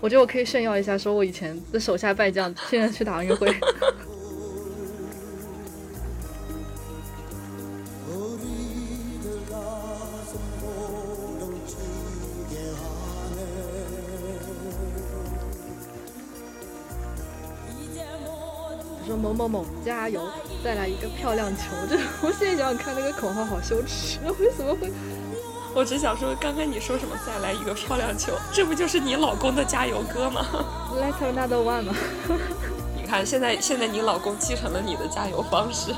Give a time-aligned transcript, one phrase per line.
[0.00, 3.54] 我觉得我可以炫耀一下，说我以前的手下败将，现在去打奥运会。
[19.06, 20.22] 说某某某加油，
[20.64, 21.62] 再来一个漂亮球！
[21.88, 24.90] 这我现在想想看那个口号好羞耻，为什么会？
[25.74, 27.16] 我只想说，刚刚你说什么？
[27.26, 30.44] 再来一个漂亮球，这不就是你老公的加油歌吗
[30.92, 31.94] ？Let's another one 吗？
[32.96, 35.94] 你看，现在现在你老公继承了你的加油方式。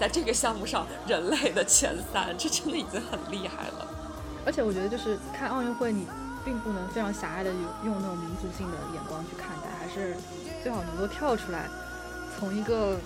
[0.00, 3.86] 在这个项目上人类的前三，这真的已经很厉害了。
[4.46, 6.06] 而且我觉得，就是看奥运会，你
[6.42, 7.50] 并不能非常狭隘的
[7.84, 10.16] 用那种民族性的眼光去看待，还是
[10.62, 11.68] 最好能够跳出来，
[12.38, 12.98] 从一个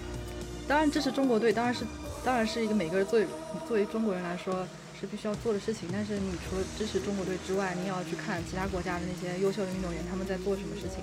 [0.69, 1.85] 当然支持中国队，当然是
[2.25, 3.27] 当然是一个每个人作为
[3.67, 4.65] 作为中国人来说
[4.99, 5.89] 是必须要做的事情。
[5.93, 11.03] 但是你除了支持中国队之外，你也要去看其他国家的那些优秀的运动员他们在做什么事情。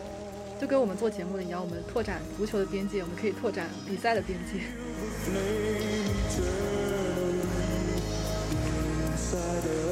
[0.61, 4.61] 就跟我们做节目的一样，我们拓展足球的边界，我们可以拓展比赛的边界。
[9.63, 9.90] 热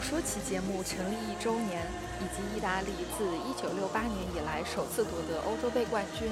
[0.00, 1.82] 说起》节目成立一周年，
[2.20, 6.30] 以及意大利自1968年以来首次夺得欧洲杯冠军。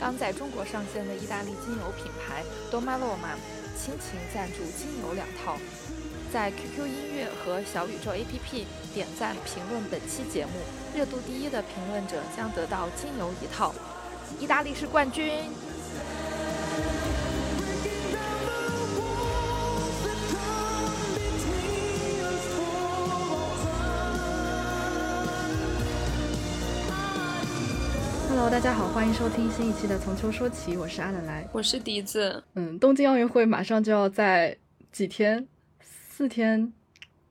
[0.00, 3.36] 刚在中国上线的意大利精油品牌 Domaloma
[3.74, 5.56] 倾情赞助精油两套。
[6.32, 10.52] 在 QQ 音乐和小宇宙 APP 点赞评论本期节目，
[10.94, 13.74] 热度第一的评论者将得到精油一套。
[14.40, 15.44] 意大利是冠军
[28.56, 32.42] 大家好，欢迎收听新一期的《从秋说起》，我是阿兰来，我是笛子。
[32.54, 34.56] 嗯，东京奥运会马上就要在
[34.90, 35.46] 几天，
[35.82, 36.72] 四天、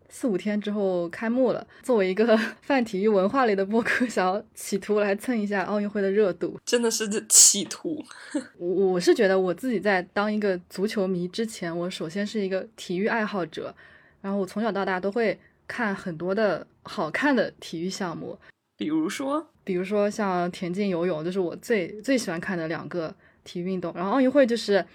[0.08, 1.66] 四五天之后开幕了。
[1.82, 8.06] 作为一个泛体育文化类的播客，想要企图来蹭一下奥运会的热度，真的是企图。
[8.60, 13.74] 我我是觉得我自己在当一个足球迷之前，我首先是一个体育爱好者，
[14.22, 18.38] 然后我从小到大都会看很多的好看的体育项目，
[18.78, 19.52] 比如说。
[19.64, 23.12] 比如说像田径、游泳，就是我最最喜欢看的两个
[23.44, 23.92] 体育运动。
[23.96, 24.86] 然后奥运会就是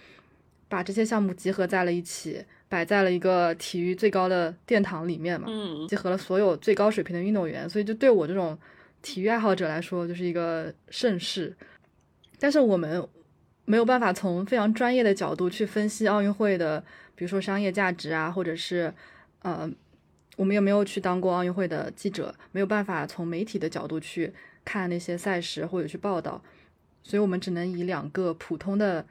[0.69, 8.57] 把这些项目集合在了一起，摆在了一个体育最高的殿堂里面嘛，嗯，集合了所有最高水平的运动员，所以就对我这种
[9.03, 11.53] 体育爱好者来说，就是一个盛世。
[12.39, 13.05] 但是我们
[13.65, 16.81] 没有办法从非常专业的角度去分析奥运会的，
[17.17, 18.95] 比如说商业价值啊，或者是
[19.43, 19.69] 呃，
[20.41, 24.33] 我们也没有去当过奥运会的记者，没有办法从媒体的角度去。
[24.63, 26.41] 看那些赛事或者去报道，
[27.03, 29.05] 所以我们只能以两个普通的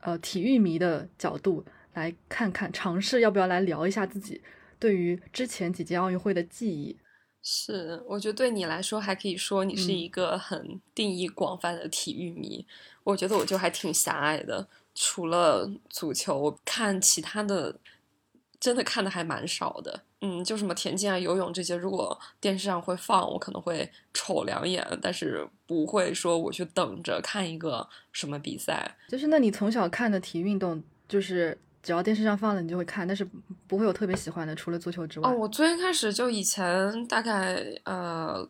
[0.00, 4.40] 呃体育迷的角度来看看，尝试要不要来聊一下自己
[4.78, 6.96] 对于之前几届奥运会的记忆。
[7.42, 12.66] 是，我觉得对你来说还可以说你是一个很定义广泛的体育迷。
[13.04, 17.78] 我觉得我就还挺狭隘的，除了足球，看其他的
[18.60, 20.02] 真的看的还蛮少的。
[20.20, 28.94] 嗯，就什么田径啊、游泳这些，如果电视上会放，我可能会瞅两眼，但是不会说我去等着看一个什么比赛。
[29.08, 33.26] 就是那你从小看的体育运动，就是只要电视上放了，你就会看，但是
[33.66, 35.30] 不会有特别喜欢的，除了足球之外。
[35.30, 38.46] 哦，我最开始就以前大概呃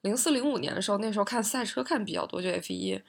[0.00, 3.00] 零四零五年的时候，那时候看赛车看比较多，就 F 一，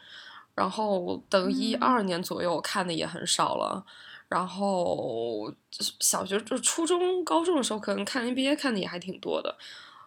[0.53, 3.83] 然后等一二年左右看的也很少了。
[4.29, 5.51] 然后
[5.99, 9.57] 小学就初中、高中的时候，可能看 NBA 看的也还挺多的。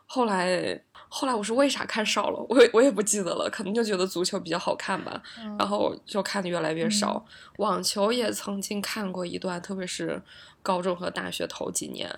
[0.07, 2.47] 后来，后来我是为啥看少了？
[2.49, 5.21] 我我也不记得了，可能就觉得足球比较好看吧。
[5.59, 7.27] 然后就看的越来越少。
[7.57, 10.23] 网球也曾经看过一段，特别是
[10.63, 12.09] 高中和大学头几年。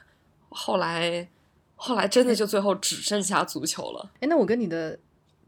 [0.51, 1.27] 后来，
[1.77, 4.11] 后来真的就最后只剩下足球了。
[4.21, 4.99] 哎，那我跟你的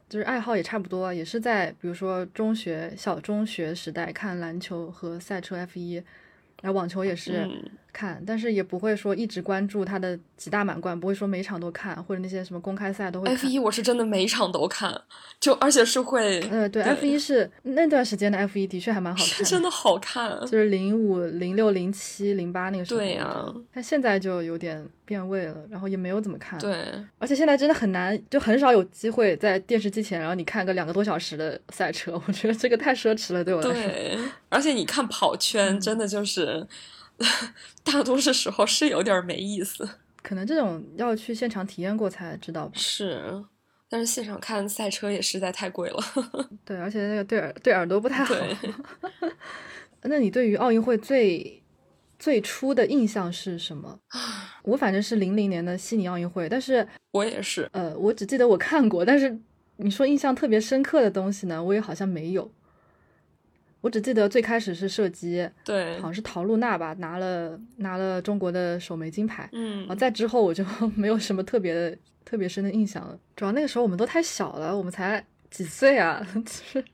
[0.09, 6.03] 就是爱好也差不多，也是在比如说中学、小中学时代看篮球和赛车 F 一。
[6.63, 7.49] 然后网球也是
[7.97, 13.37] 看，但是也不会说一直关注他的几大满贯，不会说每场都看，或者那些什么公开赛都会看。
[13.37, 15.01] F 一我是真的每场都看，
[15.41, 20.39] 就而且是会，呃，对 F 一是那段时间的 F 一的确还蛮好看是真的好看。
[20.43, 23.01] 就是零五、零六、零七、零八那个时候。
[23.01, 26.77] 对呀但现在就有点变味了，然后也没有怎么看。，对，
[27.19, 33.83] 而且现在真的很难，就很少有机会在电视机前，然后你看个两个多小时的赛车，我觉得这个太奢侈了，对我来说。
[33.83, 36.67] 对，而且你看跑圈，真的就是
[37.83, 39.89] 大多数时候是有点没意思。
[40.23, 42.73] 可能这种要去现场体验过才知道吧。
[42.75, 43.45] 是，
[43.89, 45.97] 但是现场看赛车也实在太贵了。
[46.65, 48.35] 对，而且那个对耳对耳朵不太好。
[48.35, 48.57] 对，
[50.03, 51.63] 那你对于奥运会最
[52.19, 54.01] 最初的印象是什么？
[54.65, 57.69] 我反正是零零年的悉尼奥运会，但是我也是。
[57.73, 59.39] 呃，我只记得我看过，但是
[59.77, 62.51] 你说印象特别深刻的东西呢，我也好像没有。
[63.87, 69.49] 我只记得最开始是射击，对好，像是陶露娜吧，拿了拿了中国的首枚金牌。
[69.53, 70.65] 嗯然后，再之后我就
[70.97, 73.17] 没有什么特别的特别深的印象了。
[73.37, 76.85] 主要那个时候我们都太小了，我们才几岁啊， 就是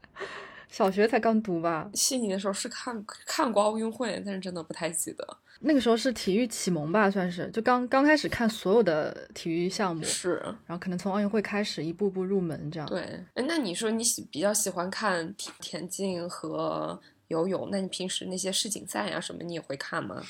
[0.68, 1.90] 小学才刚读吧。
[1.94, 5.26] 悉尼的时候是看看过奥运会，但是真的不太记得。
[5.64, 12.88] 那个时候是体育启蒙吧，算是就刚刚开始看所有的体育项目，是，然后可能从奥运会开始一步步入门这样。
[12.88, 13.00] 对。
[13.34, 20.22] 哎，那你说你喜比较喜欢看田田径和游泳，那你平时那些世锦赛呀、什么，你也会看吗？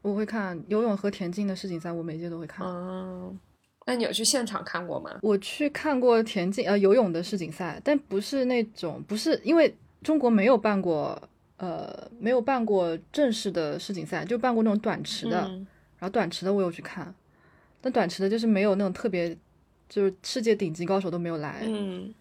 [0.00, 2.66] 我会看游泳和田径的世锦赛，我每届都会看。
[2.66, 3.38] 嗯，
[3.86, 5.18] 那你有去现场看过吗？
[5.22, 11.20] 我去看过田径呃游泳的世锦赛，但不是那种不是因为中国没有办过
[11.58, 15.66] 呃没有办过正式的世锦赛，就办过那种短池的，嗯
[15.98, 17.14] 然后短池的我有去看，
[17.80, 19.36] 但短池的就是没有那种特别
[19.88, 22.14] 就是世界顶级高手都没有来，嗯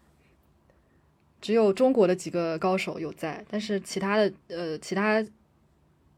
[1.39, 5.21] 只有中国的几个高手有在，但是其他的呃其他，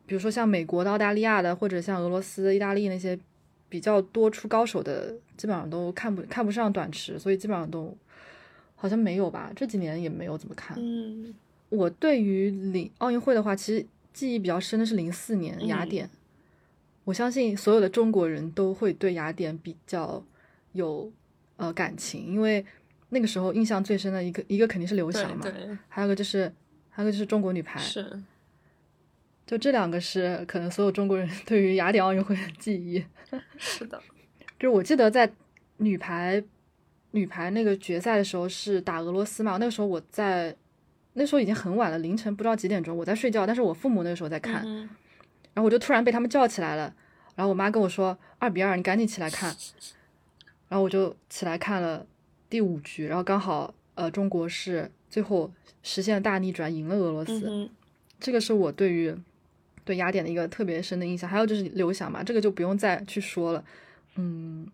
[0.05, 3.19] 比如说像美国的、澳大利亚的，或者像俄罗斯、意大利那些
[3.67, 7.93] 比较多出高手的，基本上都看不看不上短池，所以基本上都
[8.77, 9.51] 好像没有吧。
[9.53, 10.77] 这几年也没有怎么看。
[10.79, 11.33] 嗯
[11.69, 16.09] 我对于零奥运会的话，其实记忆比较深的是零四年雅嗯典。
[17.05, 20.23] 我相信所有的中国人都会对雅典比较
[20.73, 21.11] 有
[21.57, 22.63] 呃感情，因为
[23.09, 26.51] 那个时候印象最深的一个一个肯定是刘翔嘛，对还有个就是
[26.89, 28.21] 还有个就是中国女排，是，
[29.47, 33.03] 就这两个是可能所有中国人对于雅典奥运会的记忆。
[33.57, 33.99] 是的，
[34.59, 35.31] 就是我记得在
[35.77, 36.43] 女排
[37.11, 40.55] 女排那个决赛的时候是打俄罗斯嘛，那个时候我在
[41.13, 44.89] 那时候已经很晚了，凌晨不知道几点钟，我在睡觉，但是我父母那个时候在看，嗯
[45.53, 46.93] 然后我就突然被他们叫起来了，
[47.35, 49.53] 然后我妈跟我说二比二，你赶紧起来看，
[50.69, 52.05] 然后我就起来看了
[52.49, 55.51] 第五局，然后刚好呃中国是最后
[55.83, 57.69] 实现了大逆转，赢了俄罗斯，嗯
[58.19, 59.13] 这个是我对于
[59.83, 61.29] 对雅典的一个特别深的印象。
[61.29, 63.65] 还有就是刘翔嘛，这个就不用再去说了，
[64.15, 64.67] 嗯，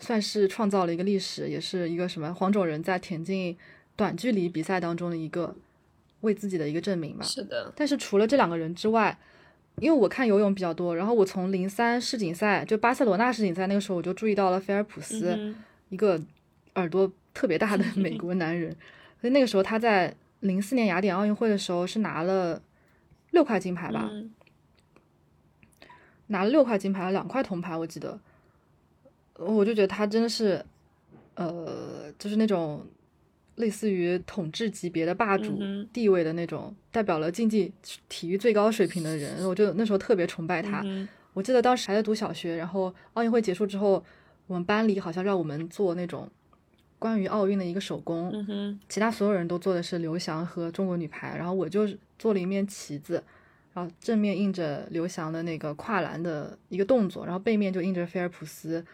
[0.00, 3.56] 算是创造了一个历史，也是一个什么黄种人在田径
[3.94, 5.54] 短距离比赛当中的一个
[6.22, 7.24] 为自己的一个证明吧。
[7.24, 9.16] 是的，但是除了这两个人之外，
[9.76, 15.54] 因为我看游泳比较多，然后我从零三世锦赛就巴塞罗那世锦赛那个时候，我就注意到了菲尔普斯，嗯
[15.90, 16.20] 一个
[16.74, 18.74] 耳朵特别大的 美国男人，
[19.20, 22.60] 所以那个时候他在零四年雅典奥运会的时候是拿了
[23.30, 24.32] 六块金牌吧，嗯。
[26.28, 28.18] 拿了六块金牌，两块铜牌，我记得，
[29.36, 30.64] 我就觉得他真的是，
[31.34, 32.86] 呃，就是那种
[33.56, 35.60] 类似于统治级别的霸主
[35.92, 37.72] 地位的那种，代表了竞技
[38.08, 40.82] 体育最高水平的人，我就那时候特别崇拜他。
[40.84, 44.04] 嗯我记得当时还在读小学，然后奥运会结束之后，
[44.46, 46.28] 我们班里好像让我们做那种
[46.98, 53.24] 关于奥运的一个手工，嗯其他所有人都做的是刘翔和中国女排，然后我就做了一面旗子，
[53.72, 58.84] 然后正面印着刘翔的那个跨栏的一个动作，然后背面就印着菲尔普斯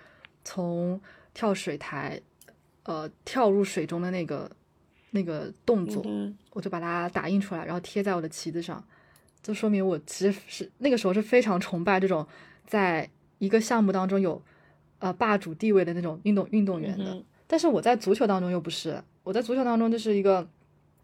[0.45, 1.01] 从
[1.35, 2.21] 跳水台，
[2.89, 4.51] 呃，跳入水中的那个
[5.11, 8.83] 那个动作，嗯我就把它打印出来，然后贴在我的旗子上，
[9.43, 12.27] 就说明我其实是那个时候是非常崇拜这种
[12.67, 14.43] 在一个项目当中有
[15.01, 17.13] 呃霸主地位的那种运动运动员的。
[17.13, 20.47] 嗯但是我在足球当中又不是，我在足球当中就是一个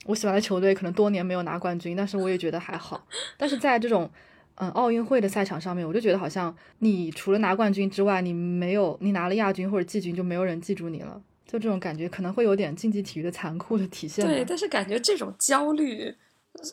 [0.07, 3.07] 我喜欢的球队，可能多年没有拿冠军，但是我也觉得还好。
[3.37, 4.11] 但是在这种
[4.57, 11.23] 嗯奥运会的赛场上面，我就觉得好像你除了拿冠军之外，你没有你拿了亚军或者季军，就没有人记住你了。
[11.47, 14.27] 就这种感觉，可能会有点竞技体育的残酷的体现。
[14.27, 16.15] 对，但是感觉这种焦虑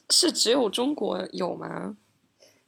[0.09, 1.95] 是只有中国有吗？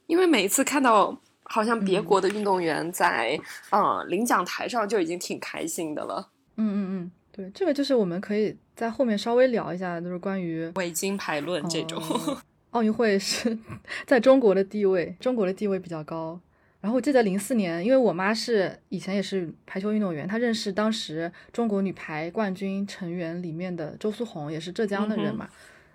[0.08, 12.02] 因为每一次看到好像别嗯国的运动员在嗯、呃领奖台上就已经挺开心的了，嗯嗯嗯，对，这个就是我们可以在后面稍微聊一下，就是关于伪金牌论这种。
[12.04, 12.38] 哦
[12.74, 13.56] 奥运会是
[14.08, 16.40] 在中国的地位，中国的地位比较高。
[16.84, 25.48] 然后我记得零四年，因为我妈是以前也是排球运动员，她认识当时中国女排冠军成员里面的周苏红，也是浙江的人嘛。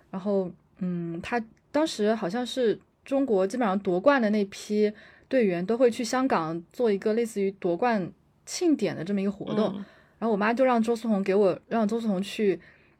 [0.09, 1.39] 然后，嗯，她
[1.71, 4.91] 当时好像是中国基本上夺冠的那批
[5.27, 8.11] 队员都会去香港做一个类似于夺冠
[8.47, 9.75] 庆典的这么一个活动。
[10.17, 12.59] 然后我妈就让周苏红给我让周苏红去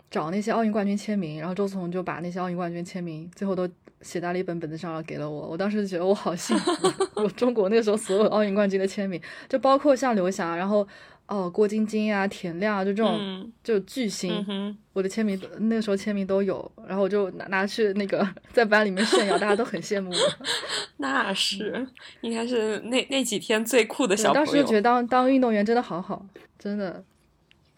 [0.09, 3.69] 找那些奥运冠军签名，然后周苏红就把那些奥运冠军签名最后都。
[4.01, 5.49] 写在了一本本子上，给了我。
[5.49, 6.71] 我当时就觉得我好幸福。
[7.15, 10.87] 我中国那个时候所有奥运冠军的签名，就包括像刘翔，然后
[11.25, 16.71] 哦郭晶晶啊、田亮啊，就这种就巨星，我的签名那个时候签名都有。
[16.87, 20.47] 然后我就拿拿去那个在班里面炫耀，大家都很羡慕我。
[20.95, 21.85] 那是
[22.21, 24.45] 应该是那那几天最酷的小朋友。
[24.45, 26.25] 当时觉得当当运动员真的好好，
[26.57, 27.03] 真的。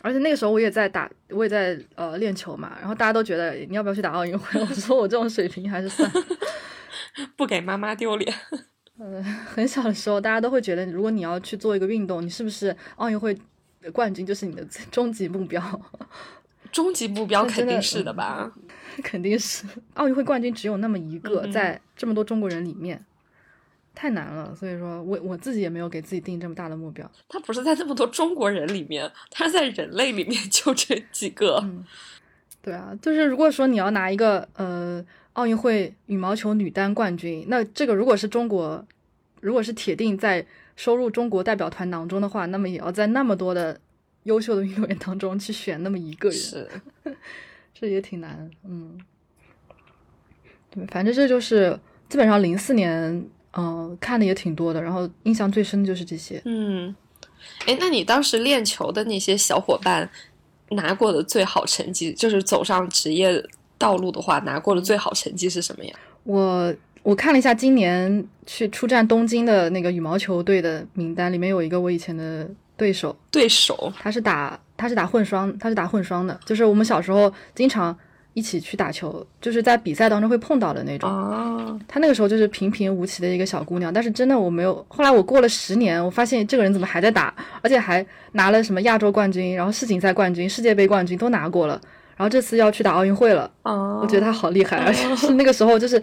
[0.02, 4.60] 而且那个时候我也在打，我也在呃练球嘛，然后大家都觉得你要不要去打奥运会？
[4.60, 6.12] 我说我这种水平还是算，
[7.38, 8.34] 不给妈妈丢脸。
[9.00, 13.36] 嗯，很小的时候大家都会觉得，如果你要去做一个运动，你是不是奥运会
[13.94, 15.62] 冠军就是你的终极目标？
[16.72, 18.52] 终极目标肯定是的吧？
[19.04, 19.66] 肯定是，
[19.96, 23.04] 奥运会冠军只有那么一个，在这么多中国人里面。
[24.02, 27.08] 太难了，所以说我我自己也没有给自己定这么大的目标。
[27.30, 31.64] 他不是在这么多中国人里面，他在人类里面 就这几个。
[32.64, 38.84] 对啊，就是如果说你要拿一个呃奥运会羽毛球女单冠军，那这个如果是中国，
[39.40, 40.44] 如果是铁定在
[40.76, 43.80] 收入中国代表团囊中的话，那么也要在那么多的
[44.24, 46.68] 优秀的运动员当中去选那么一个人，是，
[47.76, 48.50] 这也挺难。
[48.64, 49.00] 嗯，
[50.72, 51.80] 对，反正这就是
[52.10, 53.30] 基本上零四年。
[53.54, 56.42] 嗯，看的也挺多的，然后印象最深的就是这些。
[56.46, 56.96] 嗯，
[57.66, 60.10] 哎，那你当时练球的那些小伙伴
[60.70, 63.44] 拿过的最好成绩，就是走上职业
[63.78, 65.94] 道路的话，拿过的最好成绩是什么呀？
[66.24, 77.98] 我我看了一下今年去出战东京的那个羽毛球队的名单，里面有一个我以前的对手，对手他是打他是打混双，他是打混双的，就是我们小时候经常。
[78.34, 81.10] 一起去打球，就是在比赛当中会碰到的那种。
[81.10, 84.86] 哦，她那个时候就是平平无奇的一个小姑娘，但是真的我没有。
[84.88, 91.80] 后来我过了十年，我发现这个人怎么还在打，而且还拿了什么亚洲冠军，然后世锦赛冠军、世界杯冠军都拿过了。
[92.16, 93.50] 然后这次要去打奥运会了。
[93.64, 96.02] 哦，我觉得她好厉害，而且是那个时候就是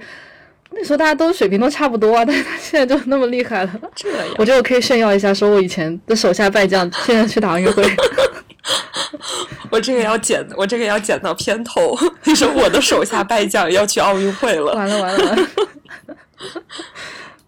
[0.72, 3.80] 那时候大家都水平都差不多啊，但是她现在就那么厉害了。
[3.94, 7.84] 这样，我觉得我可以炫耀一下，说我以前的手下败将现在去打奥运会。
[9.70, 11.96] 我这个要剪，我这个要剪到片头。
[12.24, 15.48] 你说我的手下败将要去奥运会了，完了完了完了。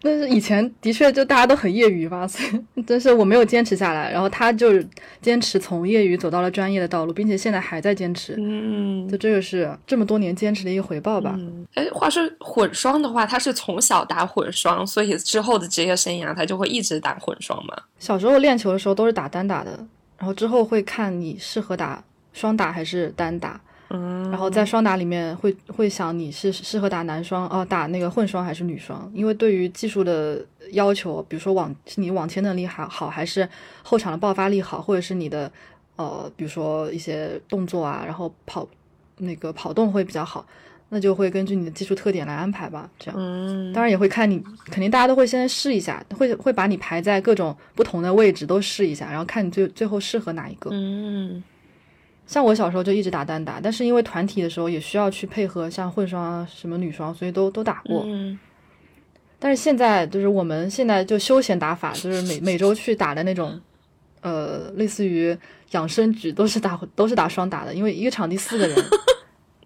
[0.03, 4.11] 但是以前的确就大家都很业余吧，所以但是我没有坚持下来。
[4.11, 4.83] 然后他就
[5.21, 8.33] 坚持从业余走到了专业的道路，并且现在还在坚持。
[8.39, 11.37] 嗯，就这个是这么多年坚持的一个回报吧。
[11.75, 17.77] 哎，话说混双的话，他是从小打混双，所以之后的职业生涯他就会一直打混双嘛。
[17.99, 19.85] 小时候练球的时候都是打单打的。
[20.21, 23.59] 然后之后会看你适合打双打还是单打，
[23.89, 29.11] 嗯，然后在双打里面会会想你是适合打男双哦，打那个混双还是女双？
[29.15, 33.49] 因为对于技术的要求，比如说网是你网前能力好好，还是
[33.81, 35.51] 后场的爆发力好，或者是你的
[35.95, 38.67] 呃，比如说一些动作啊，然后跑
[39.17, 40.45] 那个跑动会比较好。
[40.93, 43.15] 那就会根据你的技术特点来安排吧，这样。
[43.17, 50.69] 嗯，当然也会看你，肯定大家都会先试一下，会会把你排在各种不同的位置都试一下，然后看你最最后适合哪一个。
[50.73, 51.41] 嗯，
[52.27, 58.03] 像我小时候就一直打单打，但是因为团体的时候也需要去配合像混双啊什么女双，所以都都打过。
[58.05, 58.37] 嗯，
[59.39, 63.57] 但是现在就是我们现在就休闲打法，就是每每周去打的那种，
[64.19, 65.37] 呃，类似于
[65.71, 68.77] 养生局，都是打都是打双打的，因为一个场地四个人。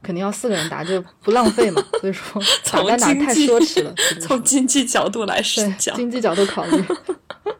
[0.05, 1.83] 肯定要四个人打，就不浪费嘛。
[1.99, 2.39] 所以说，
[2.71, 3.91] 打单打太奢侈了。
[4.21, 5.41] 从经济角度来
[5.79, 6.83] 讲，经济角度考虑，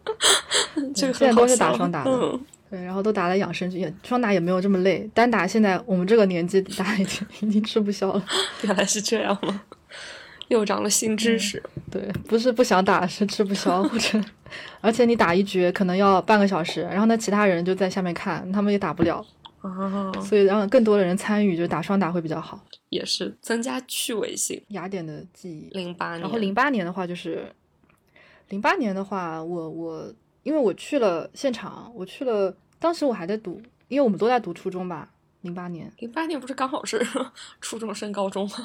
[0.93, 2.39] 这个现在都是打双打的。
[2.69, 5.09] 对，然后都打了养生局，双打也没有这么累。
[5.13, 8.23] 单打现在我们这个年纪打已经已经吃不消了。
[8.61, 9.61] 原来是这样吗？
[10.49, 11.61] 又长了新知识。
[11.89, 14.21] 对，不是不想打，是吃不消，或者
[14.81, 19.25] 而且你打一局可能要半个小时，然后那其他人就在下面看，他们也打不了。
[20.21, 24.61] 所以让更多的人参与，就是打双打会比较好，也是增加趣味性。
[24.69, 26.21] 雅典的记忆，零八年。
[26.21, 27.51] 然后零八年的话，就是
[28.49, 35.11] 零八年的话，我我因为我去了现场，我去了，当时我还在读，因为我们都在读初中吧。
[35.41, 37.05] 零八年，零八年不是刚好是
[37.61, 38.55] 初中升高中吗？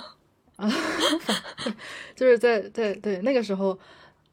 [0.57, 0.71] 啊，
[2.17, 3.79] 就是在在对那个时候，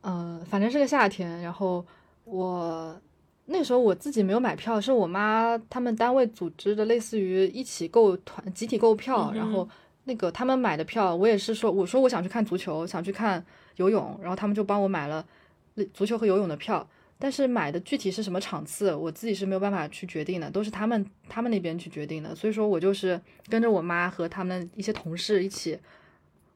[0.01, 1.85] 嗯，反正是个夏天，然后
[2.23, 2.99] 我。
[3.49, 9.31] 那时候我自己没有买票，是我妈他们单位组织的，类似于一起购团、集体购票。
[9.33, 9.67] 然后
[10.03, 13.43] 那个他们买的票，我也是说，我说我想去看足球，想去看
[13.77, 15.25] 游泳，然后他们就帮我买了
[15.93, 16.85] 足球和游泳的票，
[17.17, 22.35] 但是买的具体是什么场次，我自己是没有办法去决定的，都是他们他们那边去决定的。
[22.35, 25.79] 所以说我就是跟着我妈和他们一些同事一起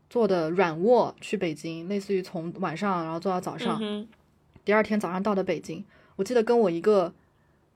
[0.10, 4.06] 坐的软卧去北京，类似于从晚上然后坐到早上，嗯
[4.66, 5.82] 第二天早上到的北京。
[6.22, 7.12] 我记得跟我一个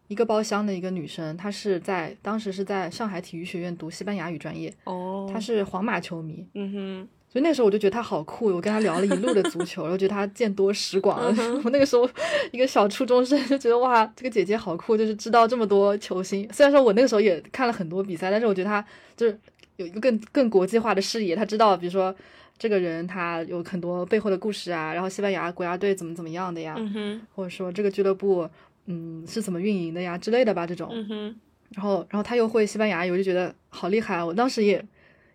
[0.07, 11.19] 一个包厢的一个女生，她是在当时是在上海体育学院读西班牙语专业，哦，她是皇马球迷，嗯哼，所以那时候我就觉得她好酷，我跟她聊了一路的足球，然后觉得她见多识广。
[11.65, 12.07] 我那个时候
[12.51, 16.47] 一个小初中生就觉得哇，这个姐姐好酷，就是知道这么多球星。
[16.53, 18.85] 虽然说我那个时候也看了很多比赛，但是我觉得她
[19.17, 19.35] 就是
[19.77, 22.15] 有一个更更国际化的视野，她知道比如说
[22.57, 28.49] 这个人他有很多背后的故事啊，然后西班牙国家队怎么怎么样的呀，嗯，或者说这个俱乐部
[28.85, 30.89] 嗯是怎么运营的呀之类的吧，这种。
[30.91, 31.35] 嗯，
[31.71, 34.25] 然后，然后他又会西班牙语，我就觉得好厉害啊！
[34.25, 34.83] 我当时也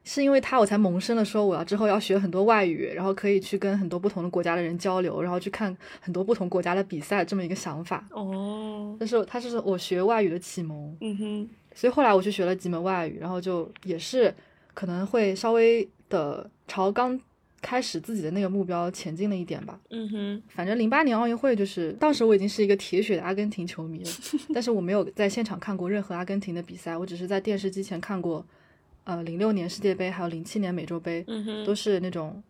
[0.04, 8.08] 是因为他，我才萌生了说我要之后要学很多外语，然后可以去跟很多不同的国家的人交流，然后去看很多不同国家的比赛，这么一个想法。
[8.12, 14.34] 哦，但是他是我学外语的启蒙，嗯哼，所以后来我去学了几门外语，然后就也是
[14.74, 17.18] 可能会稍微的朝刚
[17.62, 19.78] 开始自己的那个目标前进了一点吧。
[19.90, 24.10] 嗯哼，反正零八年奥运会就是当时我已经是一个铁血的阿根廷球迷了，
[24.54, 28.44] 但是我没有在现场看过任何阿根廷的比赛，我只是在电视机前看过，
[29.04, 32.42] 呃，零六年世界杯还有零七年美洲杯，嗯哼，都是那种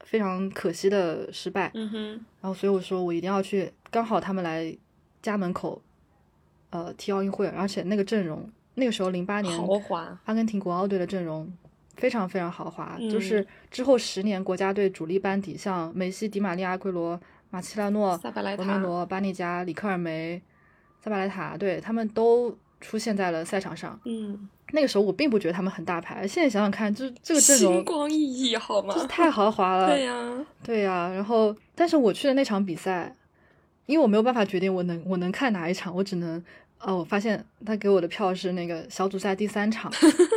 [0.00, 1.70] 非常可惜的失败。
[1.74, 4.76] 嗯哼，然后所以我说我一定要去，刚好他们来
[5.22, 5.80] 家门口，
[6.70, 11.52] 呃，踢奥运会，而且那个阵容，那个时候零八年豪华，阿根廷国奥队的阵容
[11.96, 17.18] 非常非常豪华，嗯就是之后十年国家队主力班底，像梅西、迪玛利亚、阿圭罗、
[17.50, 20.40] 马奇拉诺、萨巴莱塔，罗梅罗、巴尼加、里克尔梅、
[21.02, 23.98] 萨巴莱塔，对他们都出现在了赛场上。
[24.04, 29.00] 嗯，那个时候我并不觉得他们很大牌，现在想想看，就这个阵星容光熠熠，好吗就？
[29.00, 29.86] 是太豪华了。
[29.92, 33.14] 对呀，对呀、然后但是我去的那场比赛，
[33.86, 36.42] 因为我没有办法决定我能我能看哪一场，我只能
[36.80, 39.90] 哦，我发现他给我的票是那个小组赛第三场，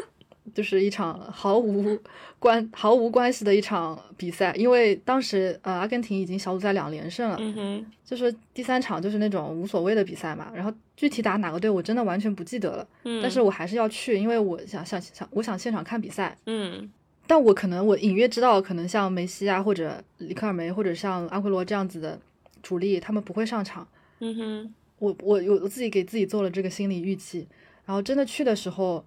[0.60, 1.98] 就是一场毫无
[2.38, 16.92] 关毫无关系的一场比赛，因为当时呃阿根廷已经小组赛两连胜了，嗯哼，就是第三场就是那种无所谓的比赛嘛，然后具体打哪个队我真的完全不记得了，嗯，但是我还是要去，因为我想想想我想现场看比赛，嗯。
[17.26, 22.20] 但我可能我隐约知道，可能像梅西啊，或者里克尔梅，或者像阿奎罗这样子的
[22.62, 23.88] 主力，他们不会上场。
[24.20, 27.48] 嗯哼，我我有我自己给自己做了这个心理预期，
[27.86, 29.06] 然后真的去的时候，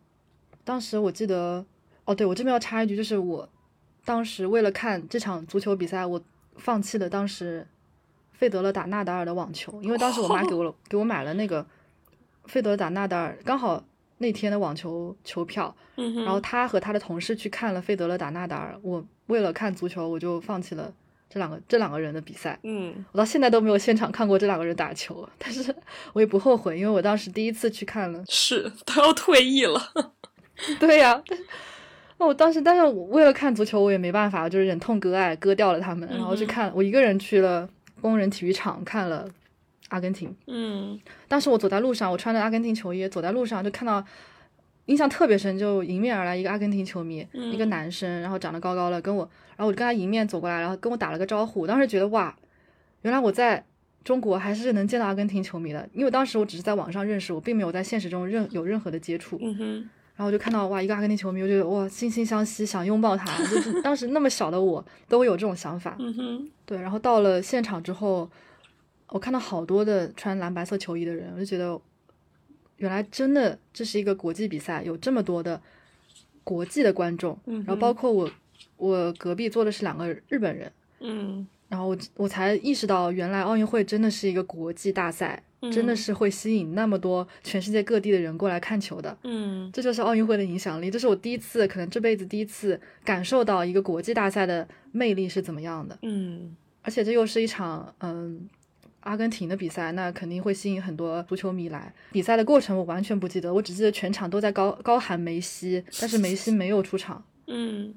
[0.65, 1.65] 当时我记得，
[2.05, 3.49] 哦，对我这边要插一句，就是我
[4.05, 6.21] 当时为了看这场足球比赛，我
[6.57, 7.67] 放弃了当时
[8.33, 11.67] 费德勒打纳达尔的网球，因为当时我妈给我了 给我买了那个
[12.45, 13.83] 费德勒打纳达尔，刚好
[14.19, 20.93] 那天的网球球票，然后他和他的同事去看了费德勒打纳达尔，我为了看足球，我就放弃了
[21.29, 22.59] 这两个这两个人的比赛。
[22.63, 25.75] 嗯我到现在都没有现场看过这两个人打球，但是
[26.13, 28.23] 我也不后悔，因为我当时第一次去看了。
[28.29, 29.81] 是都要退役了，
[30.79, 31.23] 对呀、
[32.19, 36.71] 那我当时，但是我为了看足球，我也没办法，就是忍痛割爱，割掉了他们，然后去看。
[36.75, 37.69] 我一个人去了
[38.01, 39.29] 工人体育场看了
[39.89, 40.35] 阿根廷。
[40.47, 44.05] 嗯当时我走在路上，我穿着阿根廷球衣，走在路上就看到，
[44.87, 51.61] 印象特别深，就迎面而来一个阿根廷球迷，一个嗯男生，然后长得高高的，跟我，然后我就跟他迎面走过来，然后跟我打了个招呼。
[51.61, 52.37] 我当时觉得哇，
[53.03, 53.65] 原来我在
[54.05, 59.39] 中国还是能见到阿根廷球迷的，因为当时我只是在网上认识，我并没有在现实中任有任何的接触。
[59.41, 63.37] 嗯哼，然后我就看到哇，一个阿根廷球迷，我就觉得哇，惺惺相惜，想拥抱他。
[63.45, 65.97] 就是当时那么小的我都会有这种想法。
[65.99, 68.31] 嗯哼，对，然后到了现场之后，
[69.09, 71.81] 我看到好多的穿蓝白色球衣的人，我就觉得，
[72.77, 75.61] 原来真的这是一个国际比赛，有这么多的
[76.45, 78.31] 国际的观众，嗯然后包括我，
[78.77, 80.71] 我隔壁坐的是两个日本人，
[81.01, 89.17] 嗯然后我我才意识到，原来奥运会真的是一个国际大赛，真的嗯是会吸引那么多全世界各地的人过来看球的。
[89.25, 95.99] 嗯这就是奥运会的影响力，这是我第一次，可能这辈子第一次感受到一个国际大赛的魅力是怎么样的。
[96.03, 98.47] 嗯而且这又是一场嗯
[99.01, 101.91] 阿根廷的比赛，那肯定会吸引很多足球迷来。
[102.13, 107.95] 比赛的过程我完全不记得，我只记得全场都在高高喊梅西，但是梅西没有出场，嗯，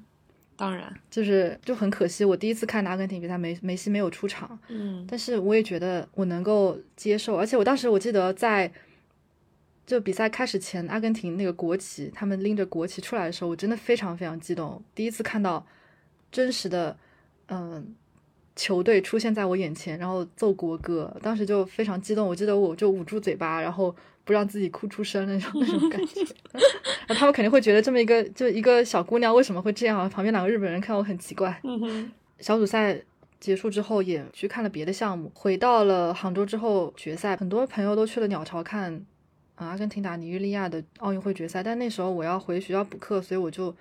[0.56, 2.24] 当然，就是就很可惜。
[2.24, 8.72] 我第一次看的阿根廷比赛，梅梅西没有出场，嗯但是我也觉得我能够接受，而且我当时我记得在
[9.86, 15.66] 就比赛开始前，阿根廷那个国旗，他们拎着国旗出来的时候，我真的非常非常激动，第一次看到
[16.32, 16.96] 真实的
[17.48, 17.94] 嗯、
[18.56, 26.22] 球队出现在我眼前，然后奏国歌，当时就非常激动，我记得我就捂住嘴巴，然后不让自己哭出声那种那种感觉。
[27.06, 30.08] 然后他们肯定会觉得这么一个就一个小姑娘为什么会这样？
[30.08, 31.60] 旁边两个日本人看我很奇怪。
[31.64, 32.98] 嗯，小组赛
[33.38, 35.30] 结束之后也去看了别的项目。
[35.34, 38.90] 回到了杭州之后，决赛很多朋友都去了鸟巢看
[39.56, 43.74] 啊阿根廷打尼日利亚的奥运会决赛，但那时候我要回学校补课，所以我就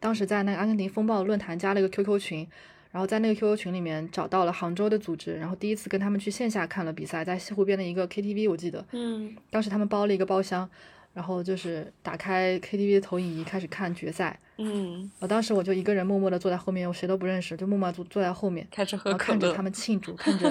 [0.00, 2.48] 当时在那个阿根廷风暴论坛加了一个 QQ 群。
[2.90, 10.68] 然后在那个 QQ 群里面找到了杭州的组织，然后第一次跟他们去线下看了比赛，在西湖边的一个 KTV，我记得，嗯当时他们包了一个包厢，
[11.12, 14.38] 然后就是打开 KTV 的投影仪开始看决赛。
[14.58, 20.50] 嗯，我当时我就一个人默默的坐在后面，我谁都不认识，就默默坐坐在后面，开始喝看着他，们庆祝，看着，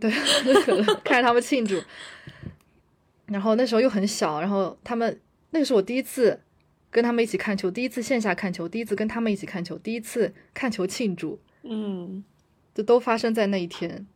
[0.00, 1.80] 对，喝可乐，看着他们庆祝。
[3.26, 6.40] 然后那时候又很小，然后他们那个是我第一次
[6.92, 11.40] 跟他们一起看球，第一次线下看球，第一次跟他们一起看球，第一次看球庆祝。
[11.64, 12.22] 嗯
[12.74, 14.06] 就都发生在那一天。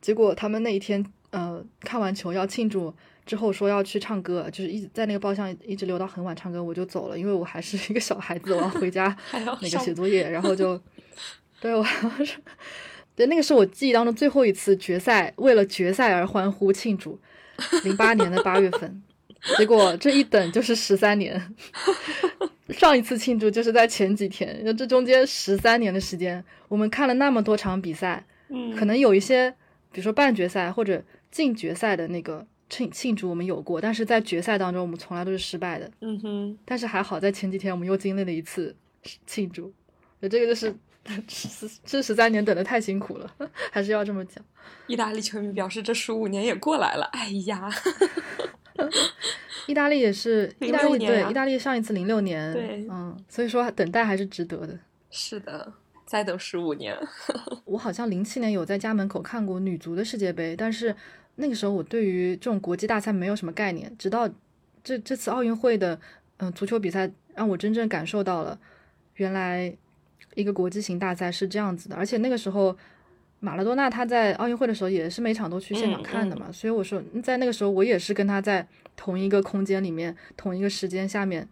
[0.00, 2.94] 结果他们那一天，呃，看完球要庆祝
[3.26, 10.80] 之后说要去唱歌，就是一直在那个包厢一直留到很晚唱歌，我就走了，因为我还是一个小孩子，我要回家 那个写作业，然后就，
[11.60, 12.38] 对我还要是，
[13.16, 17.18] 对那个是我记忆当中最后一次决赛，为了决赛而欢呼庆祝，
[17.84, 19.02] 零八年的八月份，
[19.56, 21.54] 结果这一等就是十三年。
[22.70, 29.50] 上一次庆祝就是在前几天，那这中间十三年的时间，我们看了那么多场比赛，嗯，可能有一些，
[29.90, 35.90] 比如说半决赛或者进决赛的那个庆庆祝我们有过，但是在决赛当中我们从来都是失败的。
[36.02, 38.76] 嗯哼，但是还好在前几天我们又经历了一次
[39.26, 39.72] 庆祝，
[40.20, 40.74] 这个就是
[41.86, 43.34] 这十三年等的太辛苦了，
[43.72, 44.44] 还是要这么讲。
[44.86, 47.70] 意大利球迷表示这十五年也过来了，哎呀，
[49.66, 54.78] 意大利也是，意大06年啊利对意大利上一次零六年，对嗯，所以说等待还是值得的。
[55.10, 55.72] 是的，
[56.06, 56.96] 再等十五年，
[57.66, 60.94] 我好像零七年有在家门口看过女足的世界杯，但是
[61.36, 64.28] 那个时候我对于这种国际大赛没有什么概念，直到
[64.82, 65.94] 这这次奥运会的
[66.38, 68.58] 嗯、呃足球比赛，让我真正感受到了
[69.16, 69.74] 原来
[70.34, 72.76] 一个国际型大赛是这样子的，而且那个时候。
[73.40, 81.48] 马拉多纳他在奥运会的时候也是每场都去现场嗯看的嘛，所以我说在那个时候我也是跟他在同一个空间里面、同一个时间下面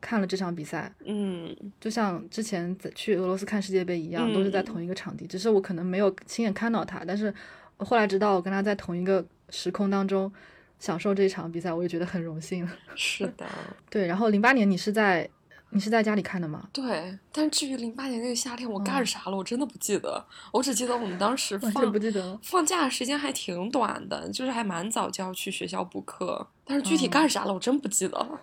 [0.00, 0.90] 看了这场比赛。
[1.04, 7.32] 嗯就像之前在去俄罗斯看世界杯一样，都是在嗯同一个场地，只是我可能没有亲眼看到他，但是
[7.76, 10.32] 后来知道我跟他在同一个时空当中
[10.78, 12.66] 享受这一场比赛，我也觉得很荣幸。
[12.96, 13.46] 是的，
[13.90, 15.28] 对，然后零八年你是在
[15.70, 16.68] 你是在家里看的吗？
[16.72, 17.18] 对。
[17.30, 22.38] 但至于零八年那个夏天我干嗯啥了，我真的不记得，我只记得我们当时放不记得。
[22.42, 28.40] 放假时间还挺短的，就是还蛮早就要去学校补课，但是具体嗯干啥了，我真不记得了。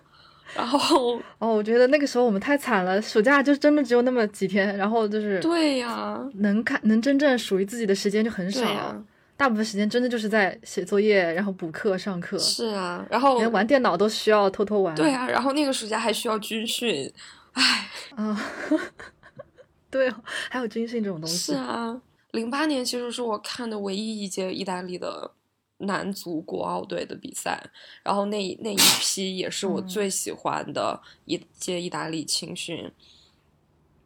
[0.54, 8.62] 然后，哦，我觉得那个时候我们太惨了，暑假就真的只有那么几天，然后就是对呀，能看能真正属于自己的时间就很少，
[9.36, 13.06] 大部分时间真的就是在写作业，然后补课、上课，是啊。
[13.10, 14.94] 然后，连玩电脑都需要偷偷玩。
[14.94, 17.12] 对啊，然后那个暑假还需要军训，
[17.52, 18.40] 唉，啊，
[19.90, 20.14] 对哦，
[20.48, 21.52] 还有军训这种东西。
[21.52, 22.00] 是啊。
[22.32, 25.30] 零八年其实是我看的唯一一届意大利的
[25.78, 27.62] 男足国奥队的比赛，
[28.02, 32.90] 然后那那一批也是我嗯最喜欢的一届意大利青训。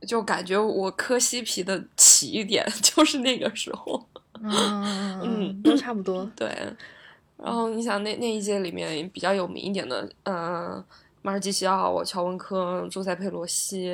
[0.07, 4.07] 就感觉我磕西皮的起点 就是那个时候，
[4.43, 6.31] 嗯都 差不多。
[6.35, 6.49] 对。
[7.43, 10.85] 然后你想那那一届里面比较有名一点的，嗯、
[11.23, 13.91] 马尔基西奥、乔文科、朱塞佩罗西，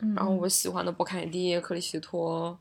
[0.00, 2.58] 嗯然后我喜欢的博凯蒂、克里希托，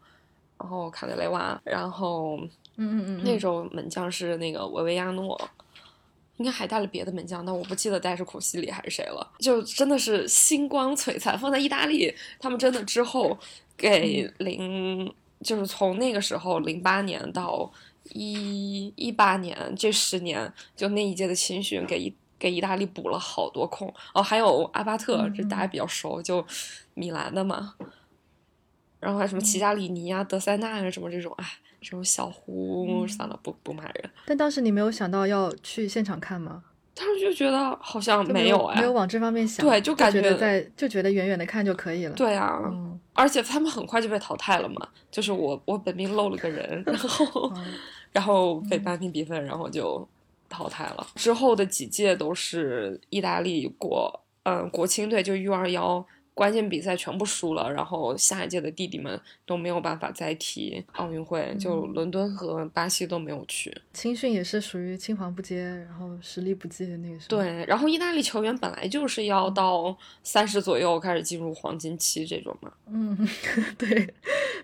[0.57, 2.37] 然后卡德雷瓦，然后
[2.77, 5.37] 嗯嗯嗯，那时候门将是那个维维亚诺，
[6.37, 9.33] 应该还带了别的门将，但我不记得带是库西里还是谁了。
[9.39, 13.37] 就真的是星光璀璨，放在意大利，他们真的之后
[13.75, 15.13] 给零，
[15.45, 17.71] 就是从那个时候零八年到
[18.13, 26.43] 一一八年这十年，就那一届的青训给给意大利补了好多空哦，还有阿巴特，这大家比较熟，就
[26.95, 27.75] 米兰的嘛。
[28.99, 31.45] 然后还有什么齐加里尼啊、德塞纳啊什么这种，哎，
[31.79, 34.09] 这种小胡，算了，不不骂人。
[34.25, 36.63] 但当时你没有想到要去现场看吗？
[36.95, 39.65] 当时就觉得好像就没哎，有没有往这方面想。
[39.65, 47.65] 对就感觉在就觉得远远的看就可以了。，对啊，嗯而且他们很快就被淘汰了嘛，就是我我本命漏了个人，然后嗯
[48.11, 50.07] 然后被扳平比分，然后就
[50.49, 51.07] 淘汰了。
[51.15, 63.75] 之后的几届都是意大利国嗯国青队就 U 二幺关键比赛全部输了，然后下一届的弟弟们都没有办法再踢奥运会，就伦敦和巴西都没有去。
[63.93, 72.69] 青训也是属于青黄不接，然后实力不济的那个时候。，对，然后意大利球员本来就是要到三十左右开始进入黄金期这种嘛。
[72.87, 73.17] 嗯，
[73.79, 74.13] 对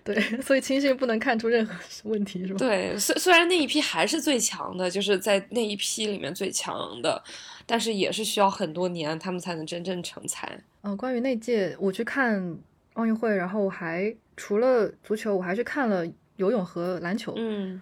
[0.04, 2.58] 对，所以青训不能看出任何问题，是吧？
[2.58, 7.22] 对，虽虽然那一批还是最强的，就是在那一批里面最强的，
[7.66, 10.60] 但是也是需要很多年他们才能真正成才。
[10.82, 12.58] 嗯，关于那届我去看
[12.94, 17.80] 奥运会，然后我还除了足球，我还去看了游泳和篮球，嗯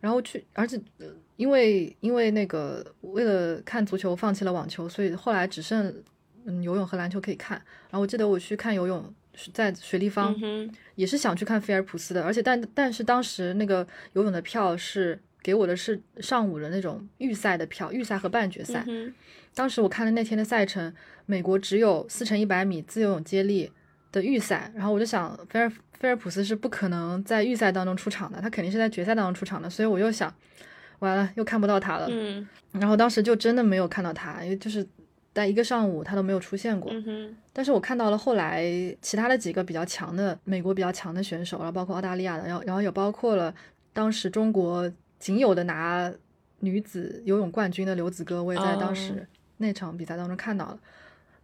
[0.00, 5.94] 然后去，而且、呃因为因为那个为了看足球放弃了网球，所以后来只剩
[6.44, 7.56] 嗯游泳和篮球可以看。
[7.90, 15.16] 然后我记得我去看游泳是在水立方，嗯也是想去看菲尔普斯的，而且但但是当时那个游泳的票是
[15.48, 18.84] 给我的是上午的那种预赛的票，预赛和半决赛。
[18.86, 19.14] 嗯
[19.54, 20.92] 当时我看了那天的赛程，
[21.24, 23.72] 美国只有四乘一百米自由泳接力
[24.12, 30.32] 的预赛，然后我就想菲尔菲尔普斯是不可能在预赛当中出场的，他肯定是在决赛当中出场的，所以我又想，
[30.98, 32.08] 完了又看不到他了。
[32.10, 34.86] 嗯然后当时就真的没有看到他，因为就是
[35.32, 36.92] 在一个上午他都没有出现过。
[37.54, 38.62] 但是我看到了后来
[39.00, 43.52] 其他的几个比较强的美国比较强的选手，然后包括澳大利亚的，然后然后也包括了
[43.94, 46.12] 当时中国仅有的拿
[46.60, 49.26] 女子游泳冠军的刘子歌，我也在当哦时
[49.58, 50.78] 那场比赛当中看到了。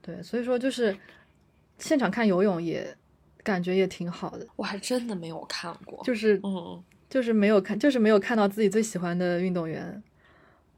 [0.01, 0.97] 对，所以说就是
[1.79, 2.97] 现场看游泳也
[3.43, 6.03] 感觉也挺好的，我还真的没有看过。
[6.05, 10.03] 就是嗯就是没有看，就是没有看到自己最喜欢的运动员。